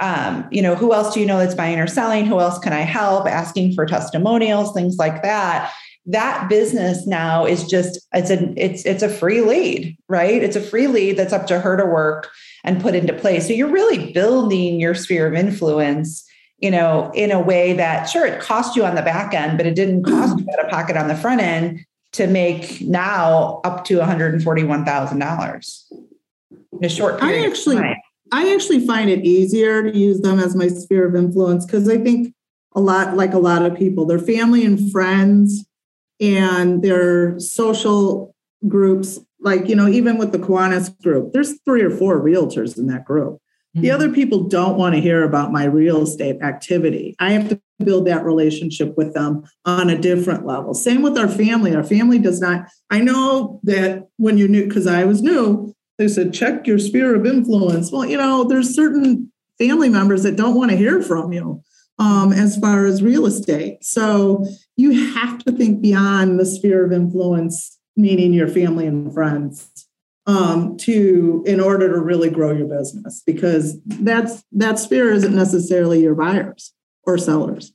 um, 0.00 0.48
you 0.50 0.60
know, 0.60 0.74
who 0.74 0.92
else 0.92 1.14
do 1.14 1.20
you 1.20 1.26
know 1.26 1.38
that's 1.38 1.54
buying 1.54 1.78
or 1.78 1.86
selling? 1.86 2.26
Who 2.26 2.40
else 2.40 2.58
can 2.58 2.72
I 2.72 2.80
help? 2.80 3.28
Asking 3.28 3.74
for 3.74 3.86
testimonials, 3.86 4.72
things 4.72 4.96
like 4.96 5.22
that 5.22 5.72
that 6.06 6.48
business 6.48 7.06
now 7.06 7.46
is 7.46 7.64
just 7.66 7.98
it's 8.12 8.30
a 8.30 8.52
it's 8.56 8.84
it's 8.84 9.02
a 9.02 9.08
free 9.08 9.40
lead 9.40 9.96
right? 10.08 10.42
It's 10.42 10.56
a 10.56 10.60
free 10.60 10.86
lead 10.86 11.16
that's 11.16 11.32
up 11.32 11.46
to 11.46 11.58
her 11.58 11.76
to 11.76 11.86
work 11.86 12.30
and 12.62 12.80
put 12.80 12.94
into 12.94 13.12
place 13.12 13.46
so 13.46 13.52
you're 13.52 13.68
really 13.68 14.12
building 14.12 14.80
your 14.80 14.94
sphere 14.94 15.26
of 15.26 15.34
influence 15.34 16.24
you 16.58 16.70
know 16.70 17.10
in 17.14 17.30
a 17.30 17.40
way 17.40 17.72
that 17.74 18.04
sure 18.04 18.26
it 18.26 18.40
cost 18.40 18.76
you 18.76 18.84
on 18.84 18.94
the 18.94 19.02
back 19.02 19.34
end 19.34 19.56
but 19.56 19.66
it 19.66 19.74
didn't 19.74 20.04
cost 20.04 20.36
mm-hmm. 20.36 20.46
you 20.48 20.54
out 20.54 20.64
of 20.64 20.70
pocket 20.70 20.96
on 20.96 21.08
the 21.08 21.16
front 21.16 21.40
end 21.40 21.84
to 22.12 22.26
make 22.26 22.80
now 22.80 23.60
up 23.64 23.84
to 23.84 23.98
$141000 23.98 25.92
in 26.72 26.84
a 26.84 26.88
short 26.88 27.20
period 27.20 27.42
i 27.42 27.46
actually 27.46 27.78
i 28.32 28.54
actually 28.54 28.86
find 28.86 29.10
it 29.10 29.24
easier 29.24 29.82
to 29.82 29.96
use 29.96 30.20
them 30.20 30.38
as 30.38 30.54
my 30.56 30.68
sphere 30.68 31.06
of 31.06 31.14
influence 31.14 31.66
because 31.66 31.88
i 31.88 31.98
think 31.98 32.34
a 32.74 32.80
lot 32.80 33.16
like 33.16 33.34
a 33.34 33.38
lot 33.38 33.62
of 33.62 33.76
people 33.76 34.06
their 34.06 34.18
family 34.18 34.64
and 34.64 34.90
friends 34.90 35.66
and 36.20 36.82
their 36.82 37.38
social 37.38 38.34
groups 38.66 39.18
like 39.40 39.68
you 39.68 39.76
know 39.76 39.88
even 39.88 40.16
with 40.16 40.32
the 40.32 40.38
Kiwanis 40.38 41.00
group 41.02 41.32
there's 41.32 41.60
three 41.64 41.82
or 41.82 41.90
four 41.90 42.20
realtors 42.20 42.78
in 42.78 42.86
that 42.88 43.04
group. 43.04 43.34
Mm-hmm. 43.74 43.82
the 43.82 43.90
other 43.90 44.10
people 44.10 44.44
don't 44.44 44.78
want 44.78 44.94
to 44.94 45.00
hear 45.00 45.24
about 45.24 45.50
my 45.50 45.64
real 45.64 46.02
estate 46.02 46.40
activity. 46.42 47.16
I 47.18 47.32
have 47.32 47.48
to 47.48 47.60
build 47.80 48.06
that 48.06 48.24
relationship 48.24 48.96
with 48.96 49.14
them 49.14 49.42
on 49.64 49.90
a 49.90 49.98
different 49.98 50.46
level. 50.46 50.74
Same 50.74 51.02
with 51.02 51.18
our 51.18 51.28
family. 51.28 51.74
Our 51.74 51.82
family 51.82 52.18
does 52.18 52.40
not 52.40 52.66
i 52.90 53.00
know 53.00 53.60
that 53.64 54.08
when 54.16 54.38
you're 54.38 54.48
new 54.48 54.66
because 54.66 54.86
i 54.86 55.04
was 55.04 55.22
new 55.22 55.74
they 55.98 56.08
said 56.08 56.32
check 56.32 56.66
your 56.66 56.78
sphere 56.78 57.14
of 57.14 57.26
influence. 57.26 57.92
Well 57.92 58.06
you 58.06 58.16
know 58.16 58.44
there's 58.44 58.74
certain 58.74 59.32
family 59.58 59.88
members 59.88 60.22
that 60.22 60.36
don't 60.36 60.56
want 60.56 60.70
to 60.70 60.76
hear 60.76 61.02
from 61.02 61.32
you 61.32 61.62
um, 61.98 62.32
as 62.32 62.56
far 62.56 62.86
as 62.86 63.02
real 63.02 63.26
estate. 63.26 63.84
So 63.84 64.46
you 64.76 65.12
have 65.14 65.38
to 65.44 65.52
think 65.52 65.80
beyond 65.80 66.38
the 66.40 66.46
sphere 66.46 66.84
of 66.84 66.92
influence, 66.92 67.78
meaning 67.96 68.32
your 68.32 68.48
family 68.48 68.86
and 68.86 69.12
friends, 69.12 69.70
um, 70.26 70.76
to 70.78 71.44
in 71.46 71.60
order 71.60 71.92
to 71.92 72.00
really 72.00 72.30
grow 72.30 72.52
your 72.52 72.66
business, 72.66 73.22
because 73.26 73.78
that's 73.84 74.42
that 74.52 74.78
sphere 74.78 75.12
isn't 75.12 75.34
necessarily 75.34 76.02
your 76.02 76.14
buyers 76.14 76.72
or 77.04 77.18
sellers. 77.18 77.72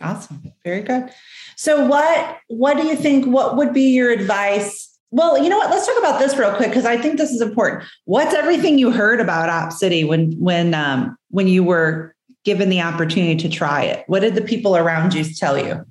Awesome, 0.00 0.52
very 0.64 0.82
good. 0.82 1.10
So 1.56 1.86
what 1.86 2.38
what 2.48 2.76
do 2.76 2.86
you 2.86 2.96
think? 2.96 3.26
What 3.26 3.56
would 3.56 3.72
be 3.72 3.94
your 3.94 4.10
advice? 4.10 4.90
Well, 5.10 5.42
you 5.42 5.48
know 5.48 5.58
what? 5.58 5.70
Let's 5.70 5.86
talk 5.86 5.98
about 5.98 6.18
this 6.18 6.36
real 6.36 6.54
quick 6.54 6.70
because 6.70 6.86
I 6.86 6.96
think 6.96 7.18
this 7.18 7.30
is 7.30 7.40
important. 7.40 7.84
What's 8.04 8.34
everything 8.34 8.78
you 8.78 8.90
heard 8.90 9.20
about 9.20 9.48
Op 9.48 9.72
City 9.72 10.04
when 10.04 10.32
when 10.38 10.74
um, 10.74 11.16
when 11.30 11.48
you 11.48 11.64
were 11.64 12.11
given 12.44 12.68
the 12.68 12.80
opportunity 12.80 13.36
to 13.36 13.48
try 13.48 13.82
it? 13.84 14.04
What 14.06 14.20
did 14.20 14.34
the 14.34 14.42
people 14.42 14.76
around 14.76 15.14
you 15.14 15.24
tell 15.24 15.58
you? 15.58 15.84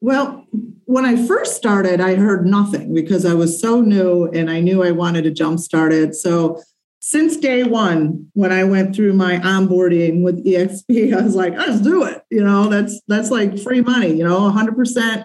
Well, 0.00 0.46
when 0.84 1.04
I 1.04 1.26
first 1.26 1.56
started, 1.56 2.00
I 2.00 2.16
heard 2.16 2.46
nothing 2.46 2.92
because 2.92 3.24
I 3.24 3.34
was 3.34 3.60
so 3.60 3.80
new 3.80 4.26
and 4.26 4.50
I 4.50 4.60
knew 4.60 4.82
I 4.82 4.90
wanted 4.90 5.22
to 5.24 5.30
jumpstart 5.30 5.92
it. 5.92 6.14
So 6.14 6.60
since 6.98 7.36
day 7.36 7.64
one, 7.64 8.28
when 8.34 8.52
I 8.52 8.64
went 8.64 8.94
through 8.94 9.12
my 9.12 9.38
onboarding 9.38 10.22
with 10.22 10.44
EXP, 10.44 11.14
I 11.18 11.22
was 11.22 11.34
like, 11.34 11.54
let's 11.54 11.80
do 11.80 12.04
it. 12.04 12.22
You 12.30 12.42
know, 12.42 12.68
that's 12.68 13.00
that's 13.08 13.30
like 13.30 13.58
free 13.58 13.80
money, 13.80 14.12
you 14.12 14.24
know, 14.24 14.40
100% 14.50 15.24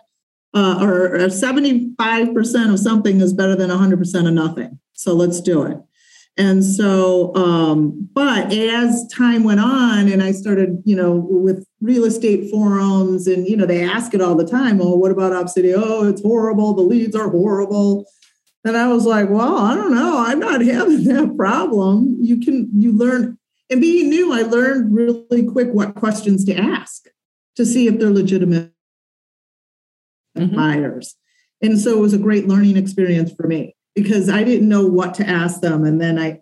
uh, 0.53 0.79
or 0.81 1.17
75% 1.17 2.73
of 2.73 2.79
something 2.79 3.21
is 3.21 3.33
better 3.33 3.55
than 3.55 3.69
100% 3.69 4.27
of 4.27 4.33
nothing. 4.33 4.79
So 4.93 5.13
let's 5.13 5.39
do 5.39 5.63
it. 5.63 5.77
And 6.37 6.63
so, 6.63 7.35
um, 7.35 8.09
but 8.13 8.53
as 8.53 9.07
time 9.07 9.43
went 9.43 9.59
on 9.59 10.07
and 10.07 10.21
I 10.21 10.31
started, 10.31 10.83
you 10.85 10.95
know, 10.95 11.15
with 11.15 11.65
real 11.81 12.05
estate 12.05 12.51
forums 12.51 13.25
and, 13.25 13.47
you 13.47 13.57
know, 13.57 13.65
they 13.65 13.83
ask 13.83 14.13
it 14.13 14.21
all 14.21 14.35
the 14.35 14.45
time, 14.45 14.79
oh, 14.79 14.95
what 14.95 15.11
about 15.11 15.33
Opcity? 15.33 15.73
Oh, 15.75 16.07
it's 16.07 16.21
horrible. 16.21 16.75
The 16.75 16.83
leads 16.83 17.15
are 17.15 17.29
horrible. 17.29 18.05
And 18.63 18.77
I 18.77 18.87
was 18.87 19.05
like, 19.05 19.29
well, 19.29 19.57
I 19.57 19.73
don't 19.73 19.95
know. 19.95 20.19
I'm 20.19 20.39
not 20.39 20.61
having 20.65 21.05
that 21.05 21.35
problem. 21.35 22.17
You 22.21 22.39
can, 22.39 22.69
you 22.73 22.91
learn. 22.91 23.39
And 23.71 23.81
being 23.81 24.09
new, 24.09 24.31
I 24.31 24.43
learned 24.43 24.93
really 24.93 25.43
quick 25.43 25.69
what 25.71 25.95
questions 25.95 26.45
to 26.45 26.55
ask 26.55 27.07
to 27.55 27.65
see 27.65 27.87
if 27.87 27.97
they're 27.97 28.11
legitimate 28.11 28.71
mm-hmm. 30.37 30.55
buyers. 30.55 31.15
And 31.63 31.79
so 31.79 31.97
it 31.97 32.01
was 32.01 32.13
a 32.13 32.19
great 32.19 32.47
learning 32.47 32.77
experience 32.77 33.31
for 33.33 33.47
me 33.47 33.76
because 33.97 34.29
I 34.29 34.43
didn't 34.43 34.69
know 34.69 34.85
what 34.85 35.15
to 35.15 35.27
ask 35.27 35.59
them. 35.59 35.83
And 35.83 35.99
then 35.99 36.19
I, 36.19 36.39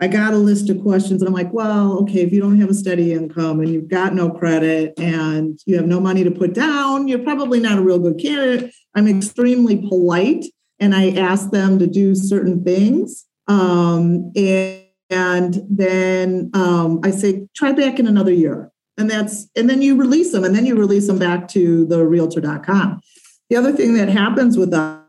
I 0.00 0.06
got 0.06 0.32
a 0.32 0.36
list 0.36 0.70
of 0.70 0.80
questions 0.80 1.20
and 1.20 1.28
I'm 1.28 1.34
like, 1.34 1.52
well, 1.52 1.98
okay, 2.02 2.20
if 2.20 2.32
you 2.32 2.40
don't 2.40 2.60
have 2.60 2.70
a 2.70 2.74
steady 2.74 3.12
income 3.12 3.58
and 3.58 3.68
you've 3.68 3.88
got 3.88 4.14
no 4.14 4.30
credit 4.30 4.94
and 4.96 5.58
you 5.66 5.76
have 5.76 5.88
no 5.88 5.98
money 5.98 6.22
to 6.22 6.30
put 6.30 6.54
down, 6.54 7.08
you're 7.08 7.18
probably 7.18 7.58
not 7.58 7.78
a 7.78 7.82
real 7.82 7.98
good 7.98 8.20
candidate. 8.20 8.72
I'm 8.94 9.08
extremely 9.08 9.76
polite 9.76 10.44
and 10.78 10.94
I 10.94 11.10
ask 11.10 11.50
them 11.50 11.80
to 11.80 11.88
do 11.88 12.14
certain 12.14 12.62
things. 12.62 13.26
Um, 13.48 14.30
and, 14.36 14.84
and 15.10 15.62
then 15.68 16.50
um, 16.54 17.00
I 17.02 17.10
say, 17.10 17.48
try 17.56 17.72
back 17.72 17.98
in 17.98 18.06
another 18.06 18.32
year. 18.32 18.70
And 18.96 19.10
that's, 19.10 19.48
and 19.56 19.68
then 19.68 19.82
you 19.82 19.96
release 19.96 20.30
them 20.30 20.44
and 20.44 20.54
then 20.54 20.64
you 20.64 20.76
release 20.76 21.08
them 21.08 21.18
back 21.18 21.48
to 21.48 21.86
the 21.86 22.06
realtor.com. 22.06 23.00
The 23.50 23.56
other 23.56 23.72
thing 23.72 23.94
that 23.94 24.08
happens 24.08 24.56
with 24.56 24.70
that 24.70 25.03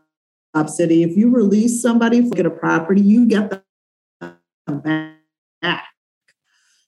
City. 0.64 1.02
If 1.02 1.16
you 1.16 1.30
release 1.30 1.82
somebody 1.82 2.28
for 2.28 2.46
a 2.46 2.50
property, 2.50 3.02
you 3.02 3.26
get 3.26 3.62
them 4.20 4.80
back. 4.80 5.84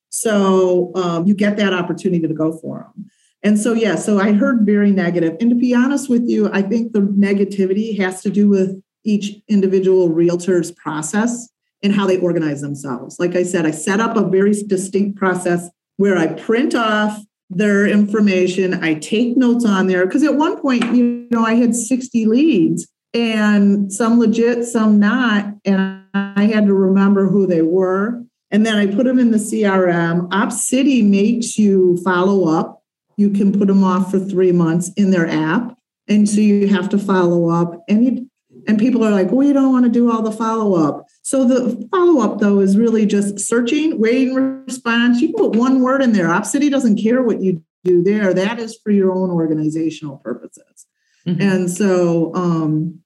So 0.08 0.92
um, 0.94 1.26
you 1.26 1.34
get 1.34 1.56
that 1.58 1.72
opportunity 1.72 2.26
to 2.26 2.34
go 2.34 2.56
for 2.58 2.90
them. 2.94 3.10
And 3.42 3.58
so, 3.58 3.72
yeah, 3.72 3.94
so 3.94 4.18
I 4.18 4.32
heard 4.32 4.66
very 4.66 4.90
negative. 4.90 5.36
And 5.40 5.50
to 5.50 5.56
be 5.56 5.74
honest 5.74 6.10
with 6.10 6.28
you, 6.28 6.50
I 6.52 6.62
think 6.62 6.92
the 6.92 7.00
negativity 7.00 7.96
has 7.98 8.20
to 8.22 8.30
do 8.30 8.48
with 8.48 8.82
each 9.04 9.40
individual 9.48 10.08
realtor's 10.08 10.72
process 10.72 11.48
and 11.82 11.92
how 11.92 12.06
they 12.06 12.18
organize 12.18 12.60
themselves. 12.60 13.20
Like 13.20 13.36
I 13.36 13.44
said, 13.44 13.64
I 13.64 13.70
set 13.70 14.00
up 14.00 14.16
a 14.16 14.28
very 14.28 14.54
distinct 14.66 15.16
process 15.16 15.68
where 15.98 16.18
I 16.18 16.26
print 16.26 16.74
off 16.74 17.22
their 17.50 17.86
information, 17.86 18.82
I 18.84 18.94
take 18.94 19.36
notes 19.36 19.64
on 19.64 19.86
there. 19.86 20.04
Because 20.04 20.22
at 20.22 20.34
one 20.34 20.60
point, 20.60 20.94
you 20.94 21.26
know, 21.30 21.44
I 21.44 21.54
had 21.54 21.74
60 21.74 22.26
leads 22.26 22.88
and 23.14 23.92
some 23.92 24.18
legit, 24.18 24.64
some 24.64 24.98
not. 24.98 25.54
And 25.64 26.04
I 26.14 26.44
had 26.44 26.66
to 26.66 26.74
remember 26.74 27.28
who 27.28 27.46
they 27.46 27.62
were. 27.62 28.22
And 28.50 28.64
then 28.64 28.76
I 28.76 28.86
put 28.86 29.04
them 29.04 29.18
in 29.18 29.30
the 29.30 29.38
CRM. 29.38 30.28
Op 30.32 30.52
City 30.52 31.02
makes 31.02 31.58
you 31.58 31.98
follow 31.98 32.48
up. 32.48 32.82
You 33.16 33.30
can 33.30 33.52
put 33.52 33.68
them 33.68 33.84
off 33.84 34.10
for 34.10 34.18
three 34.18 34.52
months 34.52 34.90
in 34.96 35.10
their 35.10 35.26
app. 35.26 35.76
And 36.06 36.28
so 36.28 36.40
you 36.40 36.68
have 36.68 36.88
to 36.90 36.98
follow 36.98 37.50
up. 37.50 37.84
And 37.88 38.04
you, 38.04 38.30
and 38.66 38.78
people 38.78 39.04
are 39.04 39.10
like, 39.10 39.30
well, 39.30 39.46
you 39.46 39.52
don't 39.52 39.72
want 39.72 39.84
to 39.84 39.90
do 39.90 40.10
all 40.10 40.22
the 40.22 40.32
follow 40.32 40.74
up. 40.74 41.06
So 41.22 41.44
the 41.44 41.86
follow 41.90 42.22
up, 42.22 42.38
though, 42.38 42.60
is 42.60 42.78
really 42.78 43.04
just 43.04 43.40
searching, 43.40 44.00
waiting 44.00 44.34
response. 44.34 45.20
You 45.20 45.34
put 45.34 45.56
one 45.56 45.82
word 45.82 46.02
in 46.02 46.12
there. 46.12 46.30
Op 46.30 46.46
City 46.46 46.70
doesn't 46.70 46.96
care 46.96 47.22
what 47.22 47.42
you 47.42 47.62
do 47.84 48.02
there. 48.02 48.32
That 48.32 48.58
is 48.58 48.78
for 48.82 48.90
your 48.90 49.12
own 49.12 49.30
organizational 49.30 50.18
purposes. 50.18 50.86
Mm-hmm. 51.28 51.42
And 51.42 51.70
so, 51.70 52.34
um, 52.34 53.00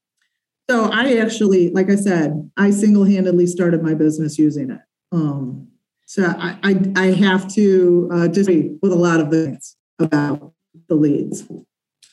so 0.71 0.91
I 0.93 1.17
actually, 1.17 1.71
like 1.71 1.91
I 1.91 1.97
said, 1.97 2.51
I 2.57 2.71
single-handedly 2.71 3.47
started 3.47 3.83
my 3.83 3.95
business 3.95 4.39
using 4.39 4.71
it. 4.71 4.81
Um, 5.11 5.69
so 6.07 6.27
I, 6.27 6.59
I, 6.63 6.93
I 6.97 7.07
have 7.13 7.53
to 7.55 8.09
uh, 8.13 8.29
disagree 8.29 8.77
with 8.81 8.93
a 8.93 8.97
lot 8.97 9.21
of 9.21 9.31
things 9.31 9.77
about 9.99 10.53
the 10.89 10.95
leads. 10.95 11.45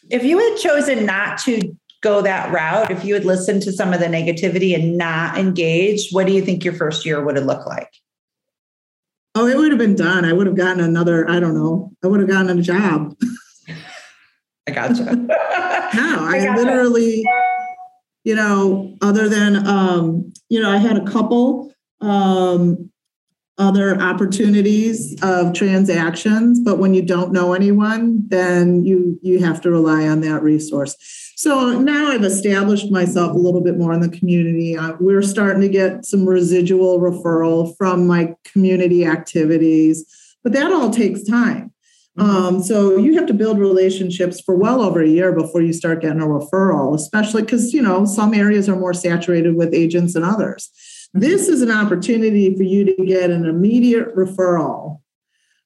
If 0.10 0.24
you 0.24 0.40
had 0.40 0.58
chosen 0.58 1.06
not 1.06 1.38
to 1.40 1.76
go 2.02 2.22
that 2.22 2.52
route, 2.52 2.90
if 2.90 3.06
you 3.06 3.14
had 3.14 3.26
listened 3.26 3.62
to 3.64 3.72
some 3.72 3.94
of 3.94 4.00
the 4.00 4.08
negativity 4.08 4.74
and 4.74 4.98
not 4.98 5.38
engaged, 5.38 6.14
what 6.14 6.26
do 6.26 6.34
you 6.34 6.42
think 6.42 6.64
your 6.64 6.74
first 6.74 7.06
year 7.06 7.24
would 7.24 7.36
have 7.36 7.46
looked 7.46 7.68
like? 7.68 7.92
Oh, 9.36 9.46
it 9.48 9.58
would 9.58 9.72
have 9.72 9.78
been 9.80 9.96
done. 9.96 10.26
I 10.26 10.34
would 10.34 10.48
have 10.48 10.56
gotten 10.56 10.84
another, 10.84 11.30
I 11.30 11.40
don't 11.40 11.54
know, 11.54 11.92
I 12.04 12.08
would 12.08 12.20
have 12.20 12.30
gotten 12.30 12.58
a 12.58 12.62
job. 12.62 13.16
I 14.70 14.88
gotcha. 14.88 15.16
no, 15.16 15.38
I, 15.38 16.38
I 16.40 16.46
gotcha. 16.46 16.62
literally 16.62 17.26
you 18.24 18.36
know, 18.36 18.96
other 19.02 19.30
than, 19.30 19.66
um, 19.68 20.32
you 20.50 20.62
know, 20.62 20.70
I 20.70 20.78
had 20.78 20.98
a 20.98 21.06
couple 21.06 21.74
um, 22.02 22.92
other 23.58 24.00
opportunities 24.00 25.20
of 25.22 25.54
transactions, 25.54 26.60
but 26.60 26.78
when 26.78 26.94
you 26.94 27.02
don't 27.02 27.32
know 27.32 27.54
anyone, 27.54 28.24
then 28.28 28.86
you 28.86 29.20
you 29.22 29.40
have 29.44 29.62
to 29.62 29.72
rely 29.72 30.08
on 30.08 30.22
that 30.22 30.42
resource. 30.44 30.96
So 31.36 31.80
now 31.80 32.10
I've 32.10 32.24
established 32.24 32.92
myself 32.92 33.34
a 33.34 33.40
little 33.40 33.62
bit 33.62 33.78
more 33.78 33.94
in 33.94 34.02
the 34.02 34.10
community. 34.10 34.78
Uh, 34.78 34.94
we're 35.00 35.22
starting 35.22 35.62
to 35.62 35.70
get 35.70 36.06
some 36.06 36.28
residual 36.28 37.00
referral 37.00 37.76
from 37.78 38.08
my 38.08 38.36
community 38.44 39.06
activities, 39.06 40.06
but 40.44 40.54
that 40.54 40.72
all 40.72 40.90
takes 40.90 41.24
time. 41.24 41.74
Um, 42.20 42.62
so 42.62 42.98
you 42.98 43.16
have 43.16 43.28
to 43.28 43.34
build 43.34 43.60
relationships 43.60 44.42
for 44.42 44.56
well 44.56 44.82
over 44.82 45.02
a 45.02 45.08
year 45.08 45.32
before 45.32 45.62
you 45.62 45.72
start 45.72 46.02
getting 46.02 46.22
a 46.22 46.26
referral, 46.26 46.94
especially 46.94 47.44
because 47.44 47.74
you 47.74 47.82
know 47.82 48.06
some 48.06 48.34
areas 48.34 48.68
are 48.68 48.76
more 48.76 48.94
saturated 48.94 49.56
with 49.56 49.74
agents 49.74 50.14
than 50.14 50.24
others. 50.24 50.70
Mm-hmm. 51.16 51.22
This 51.22 51.48
is 51.48 51.62
an 51.62 51.72
opportunity 51.72 52.56
for 52.56 52.64
you 52.64 52.86
to 52.86 53.06
get 53.06 53.30
an 53.30 53.46
immediate 53.46 54.16
referral 54.16 55.02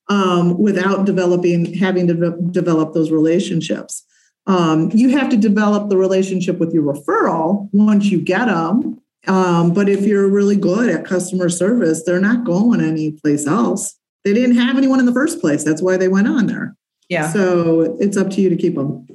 um, 0.10 0.58
without 0.58 1.06
developing 1.06 1.74
having 1.74 2.08
to 2.08 2.14
de- 2.14 2.42
develop 2.52 2.94
those 2.94 3.12
relationships. 3.12 4.06
Um, 4.46 4.92
you 4.94 5.10
have 5.18 5.30
to 5.30 5.38
develop 5.38 5.90
the 5.90 5.98
relationship 5.98 6.60
with 6.60 6.74
your 6.74 6.84
referral 6.84 7.70
once 7.72 8.06
you 8.06 8.22
get 8.22 8.46
them. 8.46 9.00
Um, 9.26 9.74
but 9.74 9.88
if 9.88 10.02
you're 10.02 10.28
really 10.28 10.58
good 10.58 10.90
at 10.90 11.06
customer 11.06 11.48
service, 11.48 12.04
they're 12.04 12.20
not 12.20 12.44
going 12.44 12.82
anyplace 12.82 13.48
else. 13.48 13.98
They 14.24 14.34
didn't 14.34 14.56
have 14.56 14.78
anyone 14.78 15.00
in 15.00 15.06
the 15.06 15.14
first 15.14 15.42
place. 15.42 15.64
That's 15.64 15.82
why 15.82 15.98
they 15.98 16.08
went 16.08 16.28
on 16.28 16.48
there. 16.48 16.76
Yeah. 17.10 17.32
So 17.32 17.98
it's 18.00 18.18
up 18.18 18.30
to 18.32 18.42
you 18.42 18.50
to 18.50 18.56
keep 18.56 18.76
them. 18.76 19.06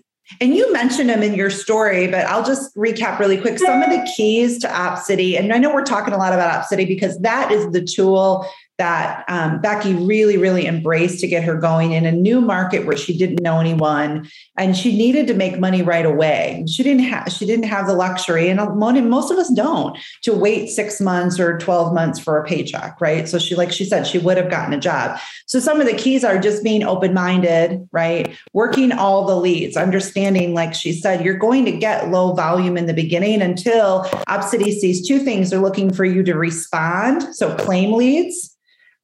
And 0.41 0.55
you 0.55 0.71
mentioned 0.73 1.09
them 1.09 1.23
in 1.23 1.35
your 1.35 1.49
story, 1.49 2.07
but 2.07 2.27
I'll 2.27 2.45
just 2.45 2.77
recap 2.77 3.19
really 3.19 3.41
quick 3.41 3.59
some 3.59 3.83
of 3.83 3.89
the 3.89 4.07
keys 4.15 4.59
to 4.59 4.69
OpCity. 4.69 5.39
And 5.39 5.53
I 5.53 5.59
know 5.59 5.73
we're 5.73 5.85
talking 5.85 6.13
a 6.13 6.19
lot 6.19 6.35
about 6.35 6.63
OpCity 6.63 6.87
because 6.87 7.19
that 7.21 7.51
is 7.51 7.71
the 7.73 7.83
tool 7.83 8.47
that 8.79 9.25
um, 9.27 9.61
Becky 9.61 9.93
really, 9.93 10.37
really 10.37 10.67
embraced 10.67 11.19
to 11.21 11.27
get 11.27 11.43
her 11.43 11.57
going 11.57 11.93
in 11.93 12.07
a 12.07 12.13
new 12.13 12.41
market 12.41 12.87
where 12.87 12.97
she 12.97 13.17
didn't 13.19 13.43
know 13.43 13.59
anyone 13.59 14.29
and 14.57 14.77
she 14.77 14.97
needed 14.97 15.27
to 15.27 15.35
make 15.35 15.59
money 15.59 15.83
right 15.83 16.07
away. 16.07 16.65
She 16.69 16.85
didn't 16.85 17.03
have 17.03 17.33
she 17.33 17.45
didn't 17.45 17.65
have 17.65 17.89
the 17.89 17.95
luxury, 17.95 18.49
and 18.49 18.61
most 18.79 19.31
of 19.33 19.39
us 19.39 19.51
don't, 19.51 19.99
to 20.23 20.33
wait 20.33 20.69
six 20.69 21.01
months 21.01 21.41
or 21.41 21.59
twelve 21.59 21.93
months 21.93 22.21
for 22.21 22.39
a 22.39 22.45
paycheck, 22.45 23.01
right? 23.01 23.29
So 23.29 23.39
she, 23.39 23.57
like 23.57 23.73
she 23.73 23.85
said, 23.85 24.07
she 24.07 24.19
would 24.19 24.37
have 24.37 24.51
gotten 24.51 24.73
a 24.73 24.79
job. 24.79 25.19
So 25.47 25.59
some 25.59 25.81
of 25.81 25.87
the 25.87 25.95
keys 25.95 26.23
are 26.23 26.39
just 26.39 26.63
being 26.63 26.85
open 26.85 27.15
minded, 27.15 27.89
right? 27.91 28.37
Working 28.53 28.93
all 28.93 29.27
the 29.27 29.37
leads, 29.37 29.77
understanding, 29.77 30.55
like 30.55 30.75
she 30.75 30.93
said, 30.93 31.25
you're 31.25 31.35
going 31.35 31.65
to 31.65 31.73
get 31.73 32.11
low 32.11 32.33
volume 32.35 32.77
in 32.77 32.87
the 32.87 32.95
beginning 32.95 33.43
until 33.43 34.05
OpCity 34.29 34.73
sees 34.73 35.07
two 35.07 35.19
things: 35.19 35.51
they're 35.51 35.59
looking 35.59 35.93
for 35.93 36.05
you 36.05 36.23
to 36.23 36.35
respond, 36.35 37.35
so 37.35 37.57
claim 37.57 37.93
leads 37.93 38.55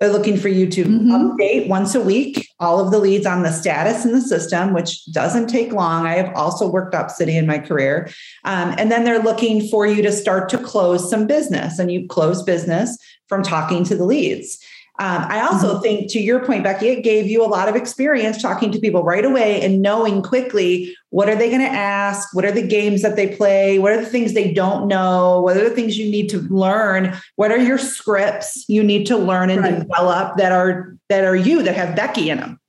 they're 0.05 0.12
looking 0.12 0.37
for 0.37 0.49
you 0.49 0.67
to 0.67 0.85
mm-hmm. 0.85 1.12
update 1.12 1.67
once 1.67 1.95
a 1.95 2.01
week 2.01 2.47
all 2.61 2.79
of 2.79 2.90
the 2.90 2.99
leads 2.99 3.25
on 3.25 3.43
the 3.43 3.51
status 3.51 4.05
in 4.05 4.12
the 4.12 4.21
system, 4.21 4.75
which 4.75 5.05
doesn't 5.07 5.49
take 5.49 5.73
long. 5.73 6.07
I 6.07 6.14
have 6.17 6.35
also 6.35 6.69
worked 6.69 6.95
OpCity 6.95 7.35
in 7.35 7.47
my 7.47 7.59
career. 7.59 8.11
Um, 8.45 8.75
and 8.77 8.93
then 8.93 9.05
they're 9.05 9.23
looking 9.23 9.67
for 9.69 9.87
you 9.87 10.03
to 10.03 10.12
start 10.12 10.51
to 10.51 10.59
close 10.59 11.09
some 11.09 11.27
business, 11.27 11.79
and 11.79 11.90
you 11.90 12.07
close 12.07 12.43
business 12.43 12.99
from 13.29 13.43
talking 13.43 13.83
to 13.85 13.97
the 13.97 14.05
leads. 14.05 14.59
Um, 15.00 15.26
I 15.28 15.40
also 15.40 15.72
mm-hmm. 15.72 15.83
think, 15.83 16.12
to 16.12 16.20
your 16.20 16.44
point, 16.44 16.62
Becky, 16.62 16.88
it 16.88 17.02
gave 17.02 17.26
you 17.26 17.44
a 17.44 17.48
lot 17.48 17.68
of 17.68 17.74
experience 17.74 18.40
talking 18.40 18.70
to 18.70 18.78
people 18.78 19.02
right 19.02 19.24
away 19.24 19.61
and 19.61 19.83
knowing 19.83 20.22
quickly 20.22 20.96
what 21.11 21.28
are 21.28 21.35
they 21.35 21.48
going 21.48 21.62
to 21.62 21.66
ask, 21.66 22.33
what 22.33 22.44
are 22.44 22.52
the 22.52 22.64
games 22.66 23.02
that 23.02 23.16
they 23.16 23.35
play, 23.37 23.80
what 23.80 23.92
are 23.92 24.00
the 24.00 24.07
things 24.07 24.35
they 24.35 24.52
don't 24.52 24.87
know, 24.87 25.40
what 25.40 25.57
are 25.57 25.68
the 25.68 25.74
things 25.74 25.98
you 25.98 26.09
need 26.09 26.28
to 26.28 26.38
learn, 26.42 27.12
what 27.35 27.50
are 27.50 27.59
your 27.59 27.78
scripts 27.78 28.64
you 28.68 28.85
need 28.85 29.04
to 29.07 29.16
learn 29.16 29.50
and 29.50 29.62
right. 29.62 29.80
develop 29.80 30.37
that 30.37 30.52
are 30.52 30.96
that 31.09 31.24
are 31.24 31.37
you 31.37 31.64
that 31.64 31.74
have 31.74 31.96
Becky 31.96 32.30
in 32.30 32.38
them, 32.38 32.61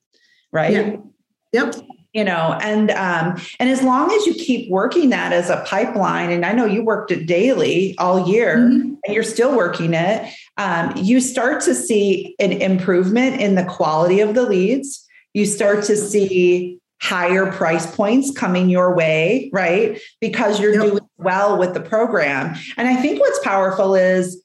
right? 0.52 0.74
Yeah. 0.74 0.96
Yep 1.54 1.76
you 2.16 2.24
know 2.24 2.58
and 2.62 2.90
um 2.92 3.40
and 3.60 3.70
as 3.70 3.84
long 3.84 4.10
as 4.12 4.26
you 4.26 4.34
keep 4.34 4.72
working 4.72 5.10
that 5.10 5.34
as 5.34 5.50
a 5.50 5.64
pipeline 5.68 6.32
and 6.32 6.46
i 6.46 6.54
know 6.54 6.66
you 6.66 6.84
worked 6.84 7.12
it 7.12 7.28
daily 7.28 7.96
all 8.00 8.28
year 8.28 8.58
mm-hmm. 8.58 8.94
and 9.04 9.14
you're 9.14 9.24
still 9.24 9.56
working 9.56 9.94
it 9.94 10.34
um, 10.58 10.94
you 10.96 11.20
start 11.20 11.62
to 11.62 11.76
see 11.76 12.34
an 12.40 12.54
improvement 12.54 13.42
in 13.42 13.56
the 13.56 13.66
quality 13.66 14.22
of 14.22 14.34
the 14.34 14.44
leads 14.44 15.06
you 15.34 15.46
start 15.46 15.84
to 15.84 15.98
see 15.98 16.80
higher 17.02 17.52
price 17.52 17.94
points 17.94 18.32
coming 18.32 18.70
your 18.70 18.96
way 18.96 19.50
right 19.52 20.00
because 20.22 20.60
you're 20.60 20.74
yep. 20.74 20.84
doing 20.84 21.00
well 21.18 21.60
with 21.60 21.74
the 21.74 21.82
program 21.82 22.56
and 22.78 22.88
i 22.88 22.96
think 22.96 23.20
what's 23.20 23.40
powerful 23.40 23.94
is 23.94 24.42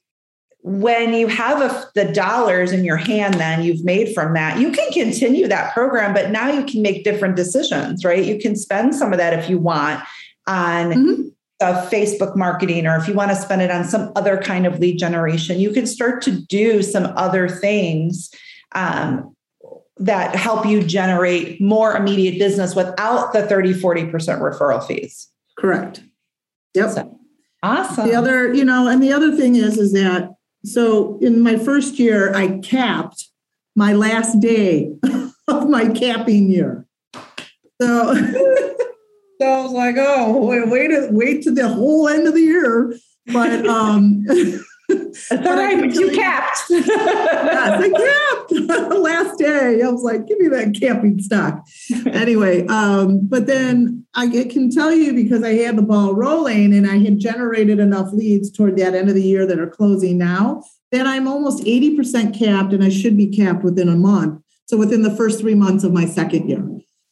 when 0.62 1.14
you 1.14 1.26
have 1.26 1.60
a, 1.62 1.90
the 1.94 2.12
dollars 2.12 2.70
in 2.70 2.84
your 2.84 2.96
hand 2.96 3.34
then 3.34 3.62
you've 3.62 3.84
made 3.84 4.14
from 4.14 4.34
that 4.34 4.58
you 4.58 4.70
can 4.70 4.92
continue 4.92 5.48
that 5.48 5.72
program 5.72 6.12
but 6.12 6.30
now 6.30 6.50
you 6.50 6.64
can 6.64 6.82
make 6.82 7.02
different 7.02 7.36
decisions 7.36 8.04
right? 8.04 8.24
You 8.24 8.38
can 8.38 8.56
spend 8.56 8.94
some 8.94 9.12
of 9.12 9.18
that 9.18 9.38
if 9.38 9.48
you 9.48 9.58
want 9.58 10.02
on 10.46 10.92
mm-hmm. 10.92 11.88
facebook 11.88 12.36
marketing 12.36 12.86
or 12.86 12.96
if 12.96 13.08
you 13.08 13.14
want 13.14 13.30
to 13.30 13.36
spend 13.36 13.62
it 13.62 13.70
on 13.70 13.84
some 13.84 14.12
other 14.16 14.38
kind 14.38 14.66
of 14.66 14.78
lead 14.78 14.98
generation. 14.98 15.58
You 15.60 15.72
can 15.72 15.86
start 15.86 16.22
to 16.22 16.32
do 16.46 16.82
some 16.82 17.06
other 17.16 17.48
things 17.48 18.30
um, 18.72 19.34
that 19.96 20.34
help 20.34 20.66
you 20.66 20.82
generate 20.82 21.60
more 21.60 21.96
immediate 21.96 22.38
business 22.38 22.74
without 22.74 23.32
the 23.32 23.46
30 23.46 23.74
40% 23.74 24.10
referral 24.12 24.86
fees. 24.86 25.28
Correct. 25.58 26.02
Yep. 26.74 26.90
So, 26.90 27.18
awesome. 27.62 28.08
The 28.08 28.14
other 28.14 28.52
you 28.54 28.64
know 28.64 28.88
and 28.88 29.02
the 29.02 29.12
other 29.12 29.36
thing 29.36 29.56
is 29.56 29.78
is 29.78 29.92
that 29.92 30.30
so 30.64 31.18
in 31.20 31.40
my 31.40 31.56
first 31.56 31.98
year, 31.98 32.34
I 32.34 32.58
capped 32.58 33.28
my 33.74 33.92
last 33.92 34.40
day 34.40 34.92
of 35.48 35.68
my 35.68 35.88
capping 35.88 36.50
year. 36.50 36.86
So, 37.80 38.14
so 38.14 39.46
I 39.46 39.62
was 39.62 39.72
like, 39.72 39.96
oh, 39.98 40.44
wait, 40.46 40.68
wait, 40.68 41.12
wait 41.12 41.42
to 41.42 41.50
the 41.50 41.68
whole 41.68 42.08
end 42.08 42.26
of 42.26 42.34
the 42.34 42.40
year. 42.40 42.94
But 43.26 43.66
um 43.66 44.26
That's 45.31 45.46
all 45.46 45.57
right, 45.57 45.79
but 45.81 45.94
you 45.94 46.11
capped. 46.11 46.59
yes, 46.70 47.81
I 47.81 47.90
capped 47.90 48.70
last 48.98 49.38
day. 49.38 49.83
I 49.83 49.88
was 49.88 50.03
like, 50.03 50.26
give 50.26 50.38
me 50.38 50.48
that 50.48 50.74
capping 50.79 51.20
stock. 51.20 51.64
anyway, 52.07 52.66
um, 52.66 53.26
but 53.26 53.46
then 53.46 54.05
I 54.14 54.29
can 54.29 54.70
tell 54.70 54.92
you 54.92 55.14
because 55.14 55.42
I 55.42 55.55
had 55.55 55.76
the 55.76 55.83
ball 55.83 56.14
rolling 56.14 56.74
and 56.74 56.87
I 56.87 56.98
had 56.98 57.18
generated 57.18 57.79
enough 57.79 58.12
leads 58.12 58.50
toward 58.50 58.76
that 58.79 58.94
end 58.94 59.09
of 59.09 59.14
the 59.14 59.22
year 59.22 59.46
that 59.46 59.59
are 59.59 59.70
closing 59.70 60.18
now, 60.18 60.62
that 60.92 61.07
I'm 61.07 61.29
almost 61.29 61.64
80% 61.64 62.37
capped 62.37 62.72
and 62.72 62.83
I 62.83 62.88
should 62.88 63.16
be 63.16 63.29
capped 63.29 63.62
within 63.62 63.88
a 63.88 63.96
month. 63.96 64.42
So 64.66 64.76
within 64.76 65.03
the 65.03 65.14
first 65.14 65.40
three 65.40 65.55
months 65.55 65.85
of 65.85 65.92
my 65.92 66.07
second 66.07 66.48
year. 66.48 66.64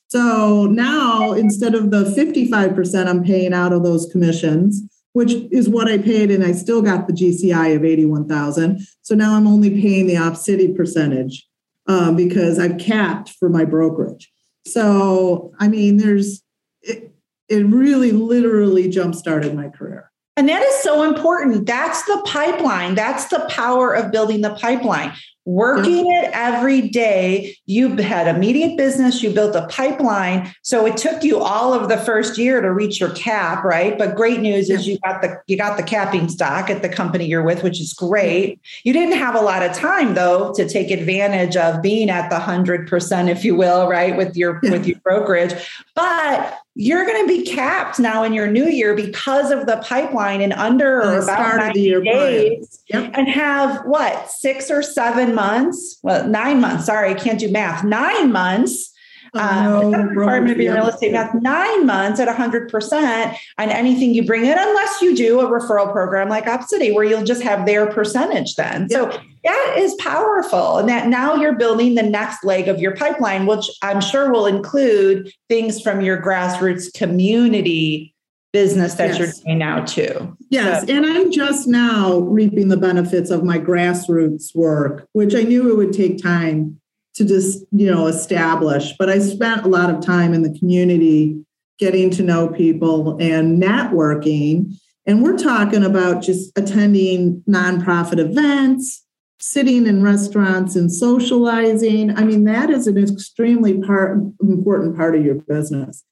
So 0.08 0.66
now 0.66 1.32
instead 1.32 1.74
of 1.74 1.90
the 1.90 2.04
55% 2.04 3.06
I'm 3.06 3.24
paying 3.24 3.52
out 3.52 3.72
of 3.72 3.82
those 3.82 4.06
commissions, 4.10 4.82
which 5.12 5.32
is 5.50 5.68
what 5.68 5.88
I 5.88 5.98
paid, 5.98 6.30
and 6.30 6.44
I 6.44 6.52
still 6.52 6.82
got 6.82 7.06
the 7.06 7.12
GCI 7.12 7.74
of 7.74 7.84
81,000. 7.84 8.80
So 9.02 9.14
now 9.14 9.34
I'm 9.34 9.46
only 9.46 9.70
paying 9.70 10.06
the 10.06 10.14
OpCity 10.14 10.76
percentage 10.76 11.46
um, 11.86 12.16
because 12.16 12.58
I've 12.58 12.78
capped 12.78 13.30
for 13.30 13.48
my 13.48 13.64
brokerage. 13.64 14.30
So, 14.66 15.52
I 15.58 15.68
mean, 15.68 15.96
there's, 15.96 16.42
it, 16.82 17.10
it 17.48 17.64
really 17.66 18.12
literally 18.12 18.88
jump 18.88 19.14
started 19.14 19.54
my 19.54 19.68
career. 19.68 20.10
And 20.36 20.48
that 20.48 20.62
is 20.62 20.74
so 20.76 21.02
important. 21.02 21.66
That's 21.66 22.04
the 22.04 22.22
pipeline. 22.24 22.94
That's 22.94 23.26
the 23.26 23.44
power 23.50 23.92
of 23.92 24.12
building 24.12 24.42
the 24.42 24.54
pipeline 24.54 25.12
working 25.48 26.12
it 26.12 26.30
every 26.34 26.90
day. 26.90 27.56
You 27.64 27.96
had 27.96 28.28
immediate 28.28 28.76
business 28.76 29.22
you 29.22 29.30
built 29.30 29.56
a 29.56 29.66
pipeline. 29.68 30.52
So 30.60 30.84
it 30.84 30.98
took 30.98 31.24
you 31.24 31.40
all 31.40 31.72
of 31.72 31.88
the 31.88 31.96
first 31.96 32.36
year 32.36 32.60
to 32.60 32.70
reach 32.70 33.00
your 33.00 33.14
cap 33.14 33.64
right? 33.64 33.96
But 33.96 34.14
great 34.14 34.40
news 34.40 34.68
is 34.68 34.86
you 34.86 34.98
got 34.98 35.22
the 35.22 35.40
you 35.46 35.56
got 35.56 35.78
the 35.78 35.82
capping 35.82 36.28
stock 36.28 36.68
at 36.68 36.82
the 36.82 36.88
company 36.90 37.24
you're 37.24 37.42
with 37.42 37.62
which 37.62 37.80
is 37.80 37.94
great. 37.94 38.60
You 38.84 38.92
didn't 38.92 39.16
have 39.16 39.34
a 39.34 39.40
lot 39.40 39.62
of 39.62 39.72
time 39.72 40.12
though 40.12 40.52
to 40.52 40.68
take 40.68 40.90
advantage 40.90 41.56
of 41.56 41.80
being 41.80 42.10
at 42.10 42.28
the 42.28 42.36
100% 42.36 43.30
if 43.30 43.42
you 43.42 43.56
will 43.56 43.88
right 43.88 44.18
with 44.18 44.36
your 44.36 44.60
with 44.64 44.86
your 44.86 44.98
brokerage. 45.00 45.54
But 45.94 46.58
you're 46.80 47.04
going 47.04 47.26
to 47.26 47.26
be 47.26 47.42
capped 47.42 47.98
now 47.98 48.22
in 48.22 48.32
your 48.32 48.46
new 48.46 48.66
year 48.66 48.94
because 48.94 49.50
of 49.50 49.66
the 49.66 49.78
pipeline 49.78 50.40
in 50.40 50.52
under 50.52 51.02
or 51.02 51.18
about 51.18 51.56
90 51.56 52.02
days 52.02 52.84
yep. 52.86 53.10
and 53.14 53.28
have 53.28 53.84
what 53.84 54.30
six 54.30 54.70
or 54.70 54.80
seven 54.80 55.34
months 55.38 55.98
well 56.02 56.26
nine 56.28 56.60
months 56.60 56.86
sorry 56.86 57.10
i 57.10 57.14
can't 57.14 57.38
do 57.38 57.50
math 57.50 57.84
nine 57.84 58.30
months 58.32 58.92
uh, 59.34 59.80
Oh, 59.82 59.90
no, 59.90 60.04
of 60.04 60.16
Real 60.16 60.86
Estate 60.86 61.12
Math, 61.12 61.34
nine 61.34 61.86
months 61.86 62.20
at 62.20 62.34
100% 62.34 63.36
on 63.58 63.68
anything 63.70 64.14
you 64.14 64.24
bring 64.24 64.44
in, 64.44 64.56
unless 64.58 65.02
you 65.02 65.14
do 65.14 65.40
a 65.40 65.44
referral 65.44 65.92
program 65.92 66.28
like 66.28 66.46
OpCity, 66.46 66.94
where 66.94 67.04
you'll 67.04 67.24
just 67.24 67.42
have 67.42 67.66
their 67.66 67.86
percentage 67.86 68.54
then. 68.56 68.88
So 68.88 69.10
that 69.44 69.74
is 69.78 69.94
powerful. 69.96 70.78
And 70.78 70.88
that 70.88 71.08
now 71.08 71.34
you're 71.34 71.56
building 71.56 71.94
the 71.94 72.02
next 72.02 72.44
leg 72.44 72.68
of 72.68 72.80
your 72.80 72.96
pipeline, 72.96 73.46
which 73.46 73.70
I'm 73.82 74.00
sure 74.00 74.30
will 74.32 74.46
include 74.46 75.32
things 75.48 75.80
from 75.80 76.00
your 76.00 76.20
grassroots 76.20 76.92
community 76.92 78.14
business 78.52 78.94
that 78.94 79.10
yes. 79.10 79.18
you're 79.18 79.44
doing 79.44 79.58
now 79.58 79.84
too. 79.84 80.36
Yes, 80.50 80.86
so. 80.86 80.94
and 80.94 81.04
I'm 81.04 81.30
just 81.30 81.68
now 81.68 82.18
reaping 82.18 82.68
the 82.68 82.76
benefits 82.76 83.30
of 83.30 83.44
my 83.44 83.58
grassroots 83.58 84.54
work, 84.54 85.06
which 85.12 85.34
I 85.34 85.42
knew 85.42 85.70
it 85.70 85.76
would 85.76 85.92
take 85.92 86.22
time 86.22 86.80
to 87.14 87.24
just, 87.24 87.64
you 87.72 87.90
know, 87.90 88.06
establish, 88.06 88.94
but 88.98 89.10
I 89.10 89.18
spent 89.18 89.64
a 89.64 89.68
lot 89.68 89.90
of 89.90 90.00
time 90.00 90.32
in 90.32 90.42
the 90.42 90.56
community 90.58 91.44
getting 91.78 92.10
to 92.10 92.22
know 92.22 92.48
people 92.48 93.16
and 93.20 93.60
networking. 93.60 94.74
And 95.06 95.22
we're 95.22 95.36
talking 95.36 95.84
about 95.84 96.22
just 96.22 96.56
attending 96.56 97.42
nonprofit 97.48 98.18
events, 98.18 99.04
sitting 99.40 99.86
in 99.86 100.02
restaurants 100.02 100.76
and 100.76 100.92
socializing. 100.92 102.16
I 102.16 102.24
mean, 102.24 102.44
that 102.44 102.70
is 102.70 102.86
an 102.86 102.98
extremely 102.98 103.80
part, 103.80 104.18
important 104.40 104.96
part 104.96 105.14
of 105.14 105.24
your 105.24 105.36
business. 105.36 106.04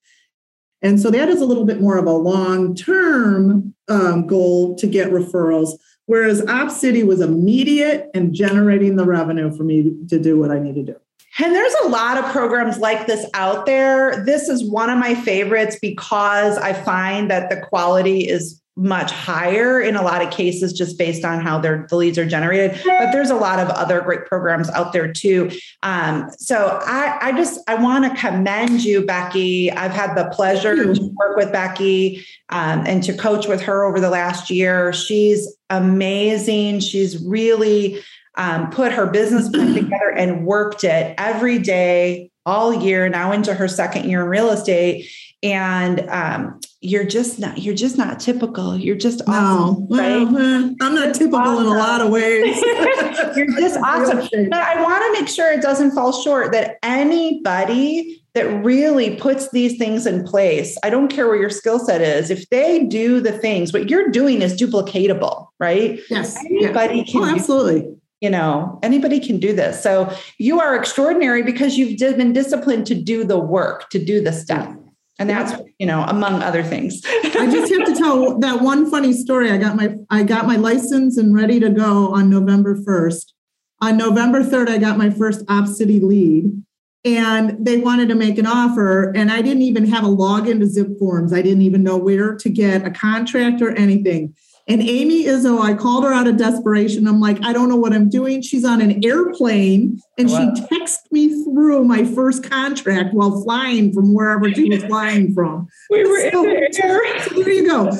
And 0.86 1.00
so 1.00 1.10
that 1.10 1.28
is 1.28 1.40
a 1.40 1.44
little 1.44 1.64
bit 1.64 1.80
more 1.80 1.98
of 1.98 2.06
a 2.06 2.12
long 2.12 2.76
term 2.76 3.74
um, 3.88 4.24
goal 4.24 4.76
to 4.76 4.86
get 4.86 5.10
referrals, 5.10 5.72
whereas 6.04 6.42
OpCity 6.42 7.04
was 7.04 7.20
immediate 7.20 8.08
and 8.14 8.32
generating 8.32 8.94
the 8.94 9.04
revenue 9.04 9.54
for 9.56 9.64
me 9.64 9.92
to 10.08 10.20
do 10.20 10.38
what 10.38 10.52
I 10.52 10.60
need 10.60 10.76
to 10.76 10.84
do. 10.84 10.94
And 11.40 11.52
there's 11.52 11.74
a 11.84 11.88
lot 11.88 12.18
of 12.18 12.24
programs 12.26 12.78
like 12.78 13.08
this 13.08 13.26
out 13.34 13.66
there. 13.66 14.24
This 14.24 14.48
is 14.48 14.70
one 14.70 14.88
of 14.88 14.98
my 14.98 15.16
favorites 15.16 15.76
because 15.82 16.56
I 16.56 16.72
find 16.72 17.32
that 17.32 17.50
the 17.50 17.60
quality 17.66 18.28
is 18.28 18.62
much 18.78 19.10
higher 19.10 19.80
in 19.80 19.96
a 19.96 20.02
lot 20.02 20.20
of 20.20 20.30
cases 20.30 20.74
just 20.74 20.98
based 20.98 21.24
on 21.24 21.40
how 21.40 21.58
their 21.58 21.86
the 21.88 21.96
leads 21.96 22.18
are 22.18 22.26
generated. 22.26 22.78
But 22.84 23.10
there's 23.10 23.30
a 23.30 23.34
lot 23.34 23.58
of 23.58 23.68
other 23.70 24.02
great 24.02 24.26
programs 24.26 24.68
out 24.70 24.92
there 24.92 25.10
too. 25.10 25.50
Um, 25.82 26.30
so 26.38 26.78
i 26.82 27.18
i 27.22 27.32
just 27.32 27.58
i 27.68 27.74
want 27.74 28.04
to 28.04 28.20
commend 28.20 28.84
you 28.84 29.06
becky. 29.06 29.70
I've 29.70 29.92
had 29.92 30.14
the 30.14 30.28
pleasure 30.30 30.76
to 30.76 31.10
work 31.14 31.36
with 31.36 31.50
becky 31.52 32.26
um, 32.50 32.84
and 32.86 33.02
to 33.04 33.14
coach 33.14 33.46
with 33.46 33.62
her 33.62 33.84
over 33.84 33.98
the 33.98 34.10
last 34.10 34.50
year. 34.50 34.92
She's 34.92 35.56
amazing. 35.70 36.80
She's 36.80 37.24
really 37.24 38.02
um, 38.36 38.68
put 38.70 38.92
her 38.92 39.06
business 39.06 39.48
plan 39.48 39.74
together 39.74 40.12
and 40.14 40.44
worked 40.44 40.84
it 40.84 41.14
every 41.16 41.58
day 41.58 42.30
all 42.44 42.74
year 42.74 43.08
now 43.08 43.32
into 43.32 43.54
her 43.54 43.68
second 43.68 44.08
year 44.08 44.22
in 44.22 44.28
real 44.28 44.50
estate. 44.50 45.10
And 45.42 46.00
um, 46.08 46.60
you're 46.80 47.04
just 47.04 47.38
not 47.38 47.58
you're 47.58 47.74
just 47.74 47.96
not 47.96 48.20
typical. 48.20 48.76
You're 48.76 48.96
just 48.96 49.22
awesome 49.26 49.86
no, 49.88 49.96
right? 49.96 50.32
well, 50.32 50.74
i'm 50.80 50.94
not 50.94 51.14
typical 51.14 51.38
awesome. 51.38 51.66
in 51.66 51.72
a 51.72 51.76
lot 51.76 52.00
of 52.00 52.10
ways. 52.10 52.56
You're 53.36 53.46
just 53.58 53.78
awesome. 53.84 54.48
but 54.50 54.60
i 54.60 54.80
want 54.82 55.02
to 55.04 55.20
make 55.20 55.28
sure 55.28 55.52
it 55.52 55.62
doesn't 55.62 55.92
fall 55.92 56.12
short 56.12 56.52
that 56.52 56.78
anybody 56.82 58.22
that 58.34 58.44
really 58.64 59.16
puts 59.16 59.50
these 59.50 59.76
things 59.78 60.06
in 60.06 60.24
place 60.24 60.76
i 60.82 60.90
don't 60.90 61.08
care 61.08 61.26
where 61.26 61.36
your 61.36 61.50
skill 61.50 61.78
set 61.78 62.00
is 62.00 62.30
if 62.30 62.48
they 62.50 62.84
do 62.84 63.20
the 63.20 63.32
things 63.32 63.72
what 63.72 63.88
you're 63.90 64.10
doing 64.10 64.42
is 64.42 64.54
duplicatable 64.54 65.48
right? 65.58 66.00
Yes 66.10 66.36
anybody 66.44 66.98
yeah. 66.98 67.04
can 67.04 67.22
oh, 67.22 67.34
absolutely. 67.34 67.92
You 68.20 68.30
know 68.30 68.78
anybody 68.82 69.20
can 69.20 69.38
do 69.38 69.54
this. 69.54 69.82
So 69.82 70.12
you 70.38 70.60
are 70.60 70.74
extraordinary 70.74 71.42
because 71.42 71.76
you've 71.76 71.98
been 71.98 72.32
disciplined 72.32 72.86
to 72.86 72.94
do 72.94 73.24
the 73.24 73.38
work 73.38 73.90
to 73.90 74.02
do 74.02 74.22
the 74.22 74.32
stuff 74.32 74.74
and 75.18 75.30
that's 75.30 75.60
you 75.78 75.86
know 75.86 76.02
among 76.04 76.42
other 76.42 76.62
things. 76.62 77.00
I 77.06 77.48
just 77.50 77.72
have 77.72 77.86
to 77.86 77.94
tell 77.94 78.38
that 78.40 78.60
one 78.60 78.90
funny 78.90 79.12
story. 79.12 79.50
I 79.50 79.58
got 79.58 79.76
my 79.76 79.96
i 80.10 80.22
got 80.22 80.46
my 80.46 80.56
license 80.56 81.16
and 81.16 81.34
ready 81.34 81.60
to 81.60 81.70
go 81.70 82.08
on 82.08 82.30
november 82.30 82.76
1st 82.76 83.32
on 83.80 83.96
november 83.96 84.42
3rd 84.42 84.68
i 84.68 84.78
got 84.78 84.98
my 84.98 85.10
first 85.10 85.44
OpCity 85.46 86.02
lead 86.02 86.62
and 87.04 87.64
they 87.64 87.76
wanted 87.78 88.08
to 88.08 88.14
make 88.14 88.38
an 88.38 88.46
offer 88.46 89.12
and 89.14 89.30
i 89.30 89.42
didn't 89.42 89.62
even 89.62 89.86
have 89.86 90.04
a 90.04 90.08
login 90.08 90.60
to 90.60 90.66
zip 90.66 90.98
forms. 90.98 91.32
I 91.32 91.42
didn't 91.42 91.62
even 91.62 91.82
know 91.82 91.96
where 91.96 92.36
to 92.36 92.48
get 92.48 92.86
a 92.86 92.90
contract 92.90 93.62
or 93.62 93.70
anything 93.72 94.34
and 94.68 94.82
Amy 94.82 95.24
Izzo, 95.24 95.58
oh, 95.58 95.62
I 95.62 95.74
called 95.74 96.02
her 96.04 96.12
out 96.12 96.26
of 96.26 96.36
desperation. 96.36 97.06
I'm 97.06 97.20
like, 97.20 97.38
I 97.44 97.52
don't 97.52 97.68
know 97.68 97.76
what 97.76 97.92
I'm 97.92 98.08
doing. 98.08 98.42
She's 98.42 98.64
on 98.64 98.80
an 98.80 99.04
airplane 99.04 100.00
and 100.18 100.28
wow. 100.28 100.54
she 100.54 100.62
texted 100.62 101.12
me 101.12 101.44
through 101.44 101.84
my 101.84 102.04
first 102.04 102.48
contract 102.50 103.14
while 103.14 103.42
flying 103.42 103.92
from 103.92 104.12
wherever 104.12 104.52
she 104.52 104.68
was 104.68 104.82
flying 104.84 105.32
from. 105.32 105.68
We 105.88 106.04
were 106.04 106.30
so, 106.32 106.44
in 106.44 106.50
the 106.50 106.84
air. 106.84 107.22
So 107.22 107.34
there 107.42 107.52
you 107.52 107.66
go. 107.66 107.90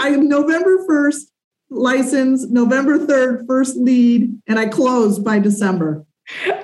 I 0.00 0.08
am 0.08 0.28
November 0.28 0.84
1st 0.88 1.20
license, 1.70 2.46
November 2.48 2.98
3rd, 2.98 3.46
first 3.46 3.76
lead, 3.76 4.36
and 4.48 4.58
I 4.58 4.66
closed 4.66 5.24
by 5.24 5.38
December. 5.38 6.04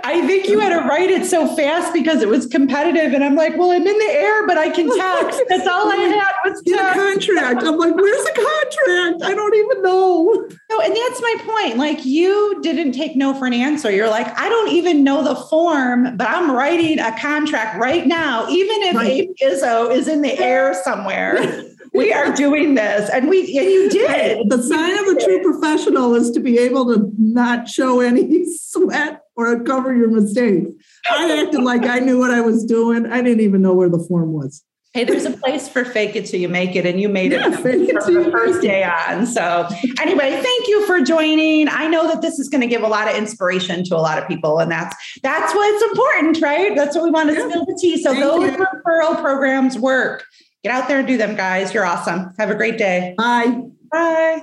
I 0.04 0.26
think 0.26 0.48
you 0.48 0.58
had 0.58 0.70
to 0.70 0.88
write 0.88 1.10
it 1.10 1.24
so 1.24 1.46
fast 1.54 1.92
because 1.92 2.20
it 2.20 2.28
was 2.28 2.46
competitive. 2.46 3.12
And 3.12 3.22
I'm 3.22 3.36
like, 3.36 3.56
well, 3.56 3.70
I'm 3.70 3.86
in 3.86 3.98
the 3.98 4.12
air, 4.12 4.44
but 4.46 4.58
I 4.58 4.70
can 4.70 4.88
text. 4.96 5.40
That's 5.48 5.68
all 5.68 5.90
I 5.90 5.96
had 5.96 6.32
was 6.44 6.62
text. 6.62 6.80
a 6.80 7.00
contract. 7.00 7.62
I'm 7.62 7.76
like, 7.76 7.94
where's 7.94 8.24
the 8.24 8.32
contract? 8.32 9.22
I 9.22 9.34
don't 9.34 9.54
even 9.54 9.82
know. 9.82 10.48
No, 10.70 10.80
and 10.80 10.96
that's 10.96 11.20
my 11.20 11.36
point. 11.44 11.76
Like 11.76 12.04
you 12.04 12.60
didn't 12.62 12.92
take 12.92 13.14
no 13.14 13.34
for 13.34 13.46
an 13.46 13.52
answer. 13.52 13.90
You're 13.90 14.08
like, 14.08 14.26
I 14.38 14.48
don't 14.48 14.70
even 14.70 15.04
know 15.04 15.22
the 15.22 15.36
form, 15.36 16.16
but 16.16 16.28
I'm 16.28 16.50
writing 16.50 16.98
a 16.98 17.16
contract 17.18 17.78
right 17.78 18.06
now, 18.06 18.48
even 18.48 18.82
if 18.82 18.96
right. 18.96 19.28
Izzo 19.42 19.94
is 19.94 20.08
in 20.08 20.22
the 20.22 20.38
air 20.38 20.74
somewhere. 20.82 21.64
we 21.94 22.12
are 22.12 22.32
doing 22.32 22.74
this 22.74 23.10
and 23.10 23.28
we 23.28 23.40
and 23.58 23.68
you 23.68 23.90
did 23.90 24.48
the 24.48 24.62
sign 24.62 24.98
of 24.98 25.14
a 25.14 25.20
true 25.22 25.42
professional 25.42 26.14
is 26.14 26.30
to 26.30 26.40
be 26.40 26.58
able 26.58 26.86
to 26.86 27.12
not 27.18 27.68
show 27.68 28.00
any 28.00 28.46
sweat 28.58 29.21
or 29.36 29.62
cover 29.64 29.94
your 29.94 30.10
mistakes. 30.10 30.70
I 31.10 31.42
acted 31.42 31.62
like 31.62 31.84
I 31.84 31.98
knew 31.98 32.18
what 32.18 32.30
I 32.30 32.40
was 32.40 32.64
doing. 32.64 33.06
I 33.06 33.22
didn't 33.22 33.40
even 33.40 33.62
know 33.62 33.74
where 33.74 33.88
the 33.88 34.04
form 34.08 34.32
was. 34.32 34.62
Hey, 34.94 35.04
there's 35.04 35.24
a 35.24 35.30
place 35.30 35.68
for 35.68 35.86
fake 35.86 36.16
it 36.16 36.26
till 36.26 36.38
you 36.38 36.50
make 36.50 36.76
it, 36.76 36.84
and 36.84 37.00
you 37.00 37.08
made 37.08 37.32
yeah, 37.32 37.48
it 37.48 37.56
fake 37.60 37.88
it 37.88 38.02
from 38.02 38.12
the 38.12 38.30
first 38.30 38.60
day 38.60 38.84
on. 38.84 39.26
So, 39.26 39.66
anyway, 39.98 40.30
thank 40.42 40.68
you 40.68 40.84
for 40.86 41.00
joining. 41.00 41.66
I 41.68 41.88
know 41.88 42.06
that 42.08 42.20
this 42.20 42.38
is 42.38 42.50
going 42.50 42.60
to 42.60 42.66
give 42.66 42.82
a 42.82 42.88
lot 42.88 43.08
of 43.08 43.16
inspiration 43.16 43.84
to 43.84 43.96
a 43.96 44.02
lot 44.02 44.18
of 44.18 44.28
people, 44.28 44.58
and 44.58 44.70
that's 44.70 44.94
that's 45.22 45.54
what's 45.54 45.82
important, 45.84 46.42
right? 46.42 46.76
That's 46.76 46.94
what 46.94 47.04
we 47.04 47.10
want 47.10 47.30
to 47.30 47.36
yeah. 47.36 47.48
spill 47.48 47.64
the 47.64 47.78
tea. 47.80 48.02
So, 48.02 48.12
thank 48.12 48.22
those 48.22 48.52
you. 48.52 48.66
referral 48.66 49.18
programs 49.18 49.78
work. 49.78 50.26
Get 50.62 50.72
out 50.72 50.88
there 50.88 50.98
and 50.98 51.08
do 51.08 51.16
them, 51.16 51.36
guys. 51.36 51.72
You're 51.72 51.86
awesome. 51.86 52.34
Have 52.38 52.50
a 52.50 52.54
great 52.54 52.76
day. 52.76 53.14
Bye. 53.16 53.62
Bye. 53.90 54.42